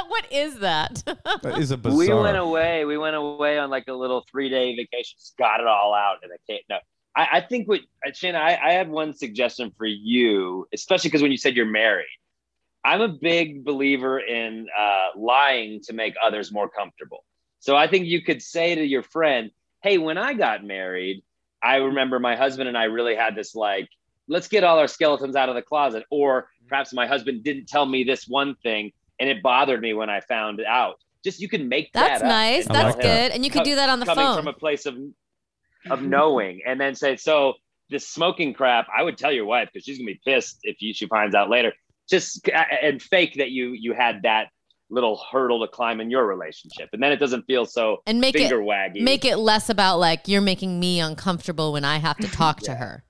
[0.07, 1.03] what is that?
[1.05, 1.97] That is a bizarre.
[1.97, 2.85] We went away.
[2.85, 5.17] We went away on like a little three day vacation.
[5.17, 6.63] Just got it all out, and I can't.
[6.69, 6.77] No,
[7.15, 11.21] I, I think what uh, Shanna, I, I had one suggestion for you, especially because
[11.21, 12.07] when you said you're married,
[12.83, 17.23] I'm a big believer in uh, lying to make others more comfortable.
[17.59, 19.51] So I think you could say to your friend,
[19.83, 21.23] "Hey, when I got married,
[21.61, 23.89] I remember my husband and I really had this like."
[24.27, 26.05] Let's get all our skeletons out of the closet.
[26.09, 30.09] Or perhaps my husband didn't tell me this one thing and it bothered me when
[30.09, 30.95] I found out.
[31.23, 32.65] Just you can make That's that up nice.
[32.65, 33.09] and That's like good.
[33.09, 33.31] that.
[33.31, 34.35] And you could do that on the coming phone.
[34.35, 34.97] from a place of
[35.89, 37.53] of knowing, and then say, "So
[37.89, 40.93] this smoking crap." I would tell your wife because she's gonna be pissed if you,
[40.93, 41.73] she finds out later.
[42.09, 44.47] Just uh, uh, and fake that you you had that
[44.89, 48.35] little hurdle to climb in your relationship, and then it doesn't feel so and make
[48.35, 49.01] it waggy.
[49.01, 52.75] make it less about like you're making me uncomfortable when I have to talk to
[52.81, 53.03] her.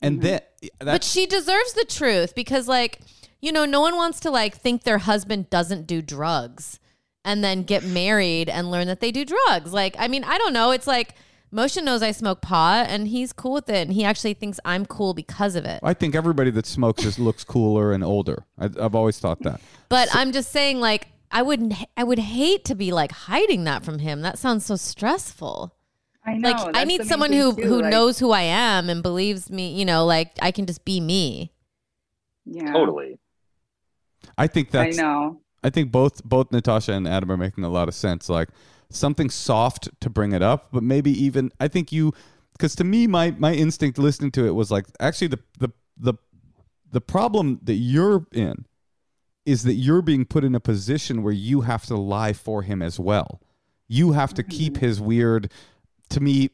[0.00, 0.38] and mm-hmm.
[0.60, 3.00] then But she deserves the truth because like,
[3.42, 6.78] you know, no one wants to like think their husband doesn't do drugs
[7.24, 9.72] and then get married and learn that they do drugs.
[9.72, 10.70] Like, I mean, I don't know.
[10.70, 11.14] It's like
[11.52, 14.86] Moshe knows I smoke pot and he's cool with it and he actually thinks I'm
[14.86, 15.80] cool because of it.
[15.82, 18.44] I think everybody that smokes just looks cooler and older.
[18.58, 19.60] I, I've always thought that.
[19.88, 23.84] But I'm just saying like I wouldn't I would hate to be like hiding that
[23.84, 24.22] from him.
[24.22, 25.74] That sounds so stressful.
[26.24, 26.50] I know.
[26.50, 29.74] like I need someone who too, who like, knows who I am and believes me,
[29.74, 31.52] you know, like I can just be me.
[32.44, 33.18] Yeah, totally.
[34.36, 34.98] I think that's.
[34.98, 35.40] I know.
[35.62, 38.28] I think both both Natasha and Adam are making a lot of sense.
[38.28, 38.48] Like
[38.90, 42.12] something soft to bring it up, but maybe even I think you
[42.52, 46.14] because to me my my instinct listening to it was like actually the the the
[46.90, 48.66] the problem that you're in
[49.44, 52.80] is that you're being put in a position where you have to lie for him
[52.80, 53.40] as well.
[53.88, 54.86] You have to keep mm-hmm.
[54.86, 55.52] his weird
[56.10, 56.50] to me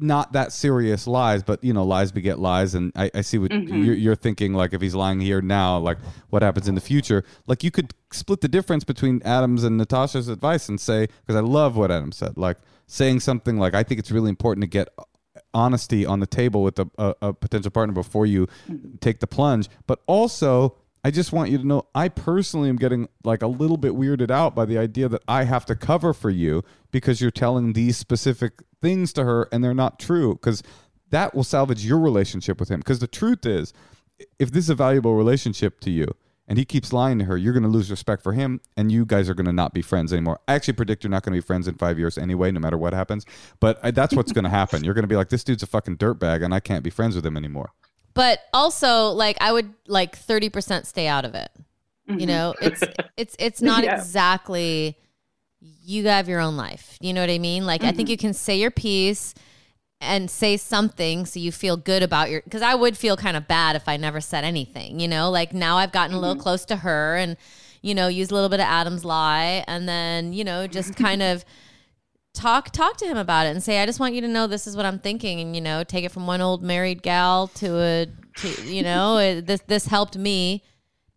[0.00, 3.50] not that serious lies, but you know, lies beget lies, and I, I see what
[3.50, 3.84] mm-hmm.
[3.84, 4.54] you're, you're thinking.
[4.54, 5.98] Like, if he's lying here now, like,
[6.30, 7.24] what happens in the future?
[7.46, 11.40] Like, you could split the difference between Adam's and Natasha's advice and say, because I
[11.40, 14.88] love what Adam said, like saying something like, I think it's really important to get
[15.54, 18.96] honesty on the table with a, a, a potential partner before you mm-hmm.
[19.00, 20.76] take the plunge, but also.
[21.02, 24.30] I just want you to know I personally am getting like a little bit weirded
[24.30, 27.96] out by the idea that I have to cover for you because you're telling these
[27.96, 30.62] specific things to her and they're not true because
[31.10, 33.72] that will salvage your relationship with him because the truth is
[34.38, 36.06] if this is a valuable relationship to you
[36.46, 39.04] and he keeps lying to her you're going to lose respect for him and you
[39.04, 41.36] guys are going to not be friends anymore i actually predict you're not going to
[41.42, 43.24] be friends in five years anyway no matter what happens
[43.60, 45.66] but I, that's what's going to happen you're going to be like this dude's a
[45.66, 47.72] fucking dirtbag and i can't be friends with him anymore
[48.12, 51.48] But also, like, I would like thirty percent stay out of it.
[52.08, 52.26] You mm-hmm.
[52.26, 52.82] know, it's
[53.16, 53.96] it's it's not Yeah.
[53.96, 54.98] exactly.
[55.60, 56.96] You have your own life.
[57.00, 57.66] You know what I mean?
[57.66, 58.12] Like, I think mm-hmm.
[58.12, 59.34] you can say your piece
[60.00, 62.40] and say something so you feel good about your.
[62.42, 65.00] Because I would feel kind of bad if I never said anything.
[65.00, 66.42] You know, like now I've gotten a little mm-hmm.
[66.42, 67.36] close to her and
[67.82, 71.22] you know use a little bit of Adam's lie and then you know just kind
[71.22, 71.44] of
[72.32, 74.68] talk talk to him about it and say i just want you to know this
[74.68, 77.76] is what i'm thinking and you know take it from one old married gal to
[77.76, 78.06] a
[78.36, 80.62] to you know it, this this helped me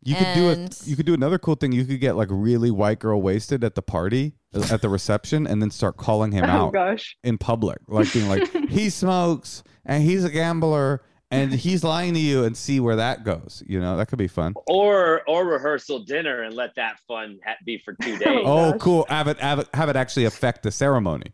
[0.04, 2.28] you could do And- it you could do another cool thing you could get like
[2.32, 6.32] really white girl wasted at the party uh, at the reception and then start calling
[6.32, 7.16] him Oh out gosh.
[7.24, 11.02] in public, like being like, he smokes and he's a gambler
[11.32, 13.64] and he's lying to you, and see where that goes.
[13.66, 14.54] You know, that could be fun.
[14.68, 18.44] Or or rehearsal dinner and let that fun ha- be for two days.
[18.46, 18.80] Oh, oh, gosh.
[18.80, 19.06] cool!
[19.10, 21.34] Have it, have it, have it actually affect the ceremony.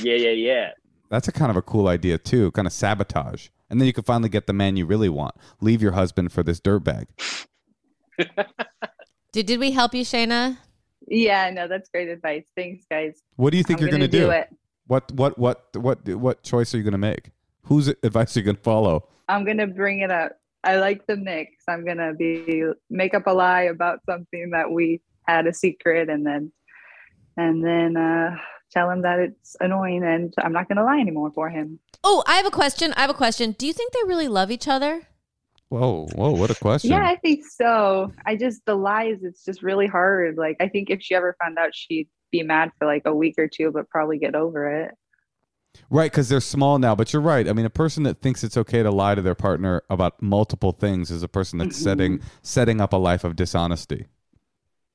[0.00, 0.70] Yeah, yeah, yeah.
[1.10, 2.52] That's a kind of a cool idea too.
[2.52, 5.34] Kind of sabotage, and then you can finally get the man you really want.
[5.60, 7.06] Leave your husband for this dirtbag.
[9.32, 10.58] Did, did we help you shayna
[11.06, 12.44] Yeah, no, that's great advice.
[12.56, 13.20] Thanks, guys.
[13.36, 14.30] What do you think I'm you're gonna, do, do?
[14.30, 14.48] it.
[14.86, 17.30] What, what, what, what, what choice are you gonna make?
[17.64, 19.08] Whose advice are you gonna follow?
[19.28, 20.32] I'm gonna bring it up.
[20.64, 21.64] I like the mix.
[21.68, 26.26] I'm gonna be make up a lie about something that we had a secret, and
[26.26, 26.52] then
[27.36, 28.36] and then uh,
[28.72, 31.78] tell him that it's annoying and I'm not going to lie anymore for him.
[32.02, 32.92] Oh, I have a question.
[32.96, 33.52] I have a question.
[33.52, 35.02] Do you think they really love each other?
[35.72, 36.90] Whoa, whoa, what a question.
[36.90, 38.12] Yeah, I think so.
[38.26, 40.36] I just, the lies, it's just really hard.
[40.36, 43.36] Like, I think if she ever found out, she'd be mad for like a week
[43.38, 44.94] or two, but probably get over it.
[45.88, 46.94] Right, because they're small now.
[46.94, 47.48] But you're right.
[47.48, 50.72] I mean, a person that thinks it's okay to lie to their partner about multiple
[50.72, 51.82] things is a person that's Mhm.
[51.82, 54.08] setting setting up a life of dishonesty.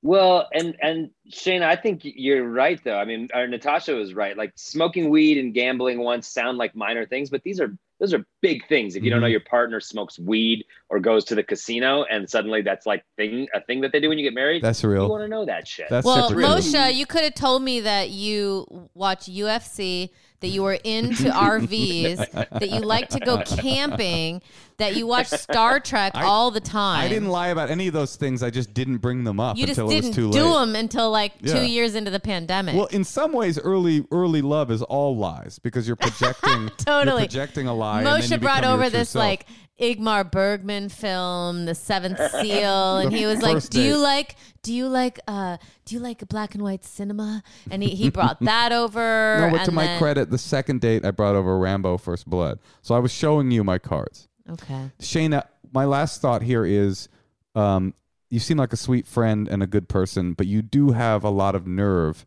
[0.03, 2.99] Well, and and Shane, I think you're right though.
[2.99, 4.37] I mean, or Natasha was right.
[4.37, 8.25] Like smoking weed and gambling once sound like minor things, but these are those are
[8.41, 8.95] big things.
[8.95, 9.31] If you don't know Mhm.
[9.31, 13.61] your partner smokes weed or goes to the casino, and suddenly that's like thing a
[13.61, 15.03] thing that they do when you get married, That's real.
[15.03, 15.87] you want to know that shit.
[15.89, 16.41] That's well, super.
[16.41, 22.31] Moshe, you could have told me that you watch UFC, that you were into RVs,
[22.51, 24.41] that you like to go camping,
[24.77, 27.03] that you watch Star Trek I- all the time.
[27.03, 28.43] I didn't lie about any of those things.
[28.43, 30.59] I just didn't bring them up You just until it was didn't too do late.
[30.59, 31.59] them until like Yeah.
[31.59, 32.75] two years into the pandemic.
[32.75, 36.69] Well, in some ways, early early love is all lies because you're projecting.
[36.77, 37.21] Totally.
[37.23, 37.99] You're projecting a lie.
[37.99, 39.23] and then Moshe brought become your over true this self.
[39.23, 39.45] like
[39.79, 44.35] Ingmar Bergman film, The Seventh Seal, and he was like, first "Do you like?
[44.67, 45.17] Do you like?
[45.29, 45.55] Uh,
[45.85, 47.41] do you like black and white cinema?"
[47.71, 49.37] And he, he brought that over.
[49.39, 52.59] No, but to my then- credit, the second date I brought over Rambo First Blood.
[52.81, 54.27] So I was showing you my cards.
[54.49, 54.91] Okay.
[54.99, 57.07] Shayna, my last thought here is
[57.55, 57.93] um,
[58.29, 61.29] you seem like a sweet friend and a good person, but you do have a
[61.29, 62.25] lot of nerve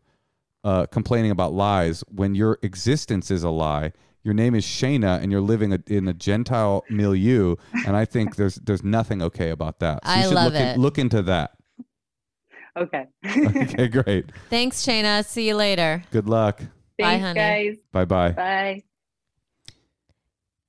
[0.63, 3.93] uh, complaining about lies when your existence is a lie.
[4.23, 8.35] Your name is Shayna, and you're living a, in a Gentile milieu, and I think
[8.35, 9.99] there's there's nothing okay about that.
[10.05, 10.77] So you I should love look, in- it.
[10.79, 11.51] look into that.
[12.77, 13.05] Okay.
[13.25, 14.25] Okay, great.
[14.49, 15.25] Thanks, Shayna.
[15.25, 16.03] See you later.
[16.11, 16.59] Good luck.
[16.59, 16.65] Bye,
[16.99, 17.39] Thanks, honey.
[17.39, 17.77] guys.
[17.91, 18.31] Bye bye.
[18.31, 18.83] Bye.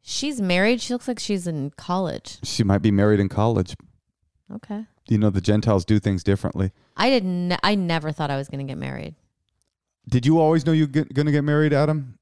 [0.01, 0.81] She's married.
[0.81, 2.39] She looks like she's in college.
[2.43, 3.77] She might be married in college.
[4.53, 4.85] Okay.
[5.09, 6.73] You know, the Gentiles do things differently.
[6.97, 7.53] I didn't.
[7.63, 9.15] I never thought I was going to get married.
[10.09, 12.19] Did you always know you were going to get married, Adam?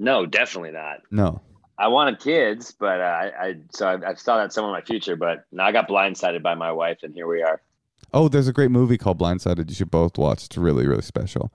[0.00, 0.98] no, definitely not.
[1.10, 1.40] No.
[1.76, 4.80] I wanted kids, but uh, I, I so I, I saw that some of my
[4.80, 7.60] future, but now I got blindsided by my wife, and here we are.
[8.18, 9.68] Oh, there's a great movie called Blindsided.
[9.68, 10.44] You should both watch.
[10.46, 11.52] It's really, really special.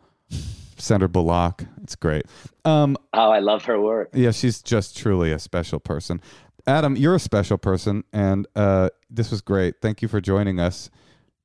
[0.77, 1.65] Sandra Bullock.
[1.83, 2.23] It's great.
[2.63, 4.11] Um, Oh, I love her work.
[4.13, 6.21] yeah, she's just truly a special person.
[6.65, 9.81] Adam, you're a special person, and uh, this was great.
[9.81, 10.89] Thank you for joining us.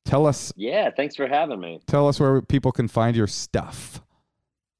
[0.04, 1.80] Tell us, Yeah, thanks for having me.
[1.88, 4.00] tell us where people can find your stuff.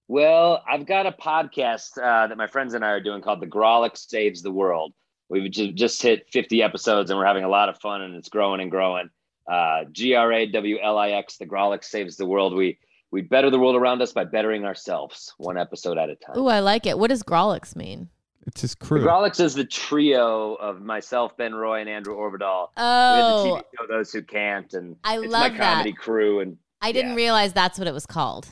[0.07, 3.47] Well, I've got a podcast uh, that my friends and I are doing called The
[3.49, 4.93] Grawlix Saves the World.
[5.28, 8.61] We've just hit 50 episodes and we're having a lot of fun and it's growing
[8.62, 9.11] and growing.
[9.51, 12.55] Uh, G R A W L I X, The Grawlix Saves the World.
[12.55, 12.78] We
[13.11, 16.36] we better the world around us by bettering ourselves, one episode at a time.
[16.38, 16.99] Ooh, I like it.
[16.99, 18.11] What does Grawlix mean?
[18.46, 19.03] It's his The crew.
[19.05, 22.68] Grawlix is the trio of myself, Ben Roy, and Andrew Orvedahl.
[22.76, 25.72] We Oh, the TV show Those Who Can't, and I it's love my that.
[25.74, 26.40] comedy crew.
[26.40, 27.16] And I didn't yeah.
[27.16, 28.46] realize that's what it was called.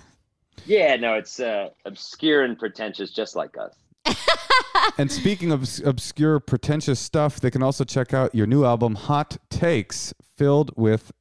[0.66, 3.74] yeah, no, it's uh, obscure and pretentious, just like us.
[4.98, 9.36] and speaking of obscure, pretentious stuff, they can also check out your new album, Hot
[9.50, 11.12] Takes, filled with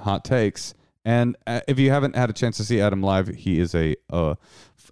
[0.00, 0.74] hot takes.
[1.04, 3.96] And uh, if you haven't had a chance to see Adam live, he is a
[4.10, 4.34] uh,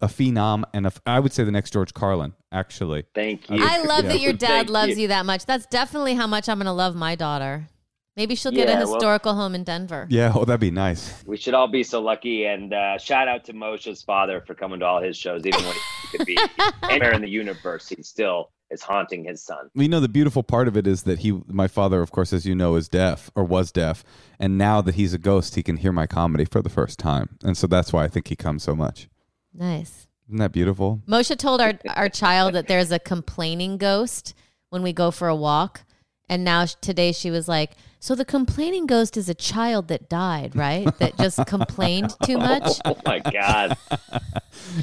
[0.03, 3.05] a phenom, and a f- I would say the next George Carlin, actually.
[3.15, 3.59] Thank you.
[3.61, 4.09] I love Yeah.
[4.13, 5.03] that your dad Thank loves you.
[5.03, 5.47] you that much.
[5.47, 7.69] That's definitely how much I'm going to love my daughter.
[8.17, 10.07] Maybe she'll get a Yeah, well- historical home in Denver.
[10.11, 11.23] Yeah, oh, that'd be nice.
[11.25, 12.45] We should all be so lucky.
[12.45, 15.75] And uh, shout out to Moshe's father for coming to all his shows, even when
[16.11, 16.39] he could be
[16.83, 17.89] anywhere in the universe.
[17.89, 19.71] He still is haunting his son.
[19.75, 22.47] You know, the beautiful part of it is that he, my father, of course, as
[22.47, 24.05] you know, is deaf or was deaf,
[24.39, 27.31] and now that he's a ghost, he can hear my comedy for the first time,
[27.43, 29.09] and so that's why I think he comes so much.
[29.53, 30.07] Nice.
[30.29, 31.03] Isn't that beautiful?
[31.09, 34.35] Moshe told our, our child that there's a complaining ghost
[34.69, 35.83] when we go for a walk.
[36.31, 40.55] And now today she was like, So the complaining ghost is a child that died,
[40.55, 40.87] right?
[41.01, 42.79] That just complained too much.
[42.85, 43.77] Oh my God.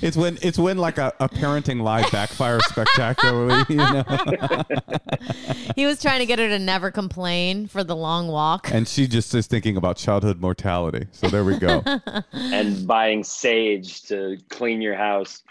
[0.01, 3.63] It's when it's when like a, a parenting lie backfires spectacularly.
[3.69, 4.03] You know,
[5.75, 8.71] He was trying to get her to never complain for the long walk.
[8.73, 11.07] and she just is thinking about childhood mortality.
[11.11, 11.83] So there we go.
[12.33, 15.43] and buying sage to clean your house.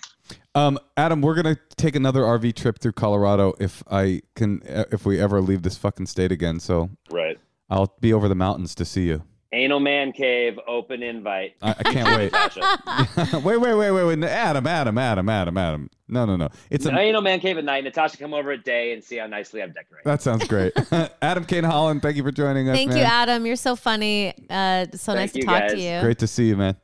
[0.56, 5.04] Um, Adam, we're gonna take another RV trip through Colorado if I can, uh, if
[5.04, 6.60] we ever leave this fucking state again.
[6.60, 7.38] So Right.
[7.68, 9.22] I'll be over the mountains to see you.
[9.52, 11.56] Anal Man Cave, open invite.
[11.60, 12.32] I, I can't wait.
[12.56, 13.40] Natasha.
[13.44, 14.24] wait, wait, wait, wait, wait.
[14.24, 15.90] Adam, Adam, Adam, Adam, Adam.
[16.08, 16.48] No, no, no.
[16.70, 17.84] It's a, Anal Man Cave at night.
[17.84, 20.04] Natasha, come over at day and see how nicely I've decorated.
[20.04, 20.72] that sounds great.
[21.22, 22.76] Adam Cayton-Holland, thank you for joining us.
[22.76, 22.98] Thank man.
[22.98, 23.44] you, Adam.
[23.44, 24.32] You're so funny.
[24.48, 26.00] Uh, so Thank nice to you, talk to you.
[26.00, 26.76] Great to see you, man.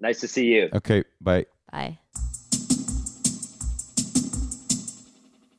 [0.00, 0.68] Nice to see you.
[0.74, 1.46] Okay, bye.
[1.70, 1.98] Bye.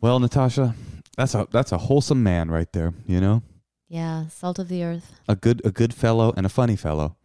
[0.01, 0.75] Well, Natasha,
[1.17, 2.93] that's a that's a wholesome man right there.
[3.05, 3.43] You know,
[3.89, 5.13] Yeah, salt of the earth.
[5.27, 7.15] a good a good fellow and a funny fellow,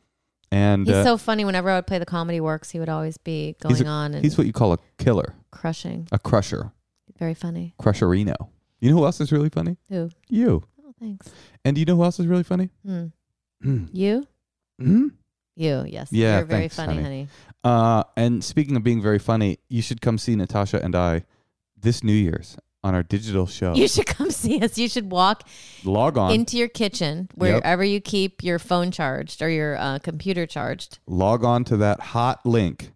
[0.50, 1.44] And He's uh, so funny.
[1.44, 4.24] Whenever I would play the comedy works, he would always be going a- on and
[4.24, 6.08] he's what you call a killer, crushing.
[6.12, 6.72] a crusher,
[7.18, 7.74] Very funny.
[7.80, 8.34] crusherino.
[8.80, 9.76] You know who else is really funny?
[9.88, 10.10] Who?
[10.28, 10.64] You.
[10.84, 11.30] Oh, thanks.
[11.64, 12.68] And do you know who else is really funny?
[12.84, 13.06] Hmm.
[13.62, 13.84] Hmm.
[13.92, 14.26] You?
[14.78, 15.08] Hmm?
[15.56, 15.84] You?
[15.88, 16.08] Yes.
[16.10, 17.04] Yeah, You're very thanks, funny, honey.
[17.04, 17.28] honey.
[17.62, 21.24] Uh, and speaking of being very funny, you should come see Natasha and I
[21.84, 23.74] this New Year's on our digital show.
[23.74, 24.76] You should come see us.
[24.76, 25.46] You should walk
[25.84, 30.46] Log on, into your kitchen, wherever you keep your phone charged or your uh, computer
[30.46, 32.90] charged log on to that hot link.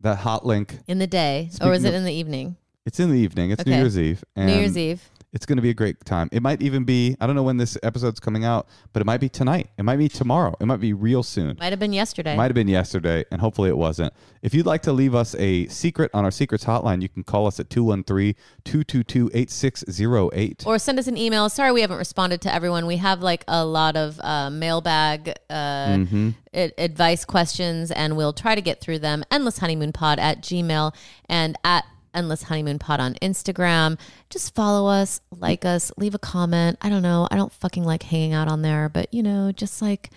[0.00, 0.78] That hot link.
[0.88, 2.56] in the day, or is it of- in the evening?
[2.86, 3.50] It's in the evening.
[3.50, 4.24] It's New Year's Eve.
[4.34, 5.06] And New Year's Eve.
[5.32, 6.28] It's going to be a great time.
[6.32, 9.20] It might even be, I don't know when this episode's coming out, but it might
[9.20, 9.70] be tonight.
[9.78, 10.56] It might be tomorrow.
[10.60, 11.56] It might be real soon.
[11.60, 12.36] Might have been yesterday.
[12.36, 14.12] Might have been yesterday, and hopefully it wasn't.
[14.42, 17.46] If you'd like to leave us a secret on our secrets hotline, you can call
[17.46, 20.64] us at 213 222 8608.
[20.66, 21.48] or send us an email.
[21.48, 22.86] Sorry, we haven't responded to everyone.
[22.86, 26.30] We have like a lot of uh, mailbag uh, Mm-hmm.
[26.54, 29.22] advice questions, and we'll try to get through them.
[29.30, 30.94] Endless Honeymoon Pod at Gmail
[31.28, 31.84] and at
[32.14, 33.98] Endless Honeymoon Pod on Instagram.
[34.28, 36.78] Just follow us, like us, leave a comment.
[36.80, 37.28] I don't know.
[37.30, 40.10] I don't fucking like hanging out on there, but you know, just like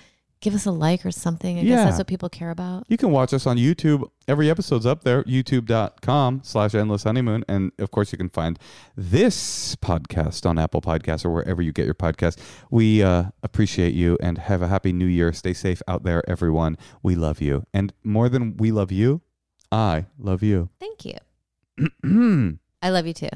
[0.43, 1.57] give us a like or something.
[1.57, 2.83] I guess that's what people care about.
[2.89, 4.09] You can watch us on YouTube.
[4.27, 7.45] Every episode's up there, youtube.com slash endless honeymoon.
[7.47, 8.59] And of course, you can find
[8.95, 12.39] this podcast on Apple Podcasts or wherever you get your podcast.
[12.69, 15.31] We uh, appreciate you and have a happy new year.
[15.31, 16.77] Stay safe out there, everyone.
[17.01, 17.65] We love you.
[17.73, 19.21] And more than we love you,
[19.71, 20.69] I love you.
[20.77, 21.15] Thank you.
[22.81, 23.29] I love you too.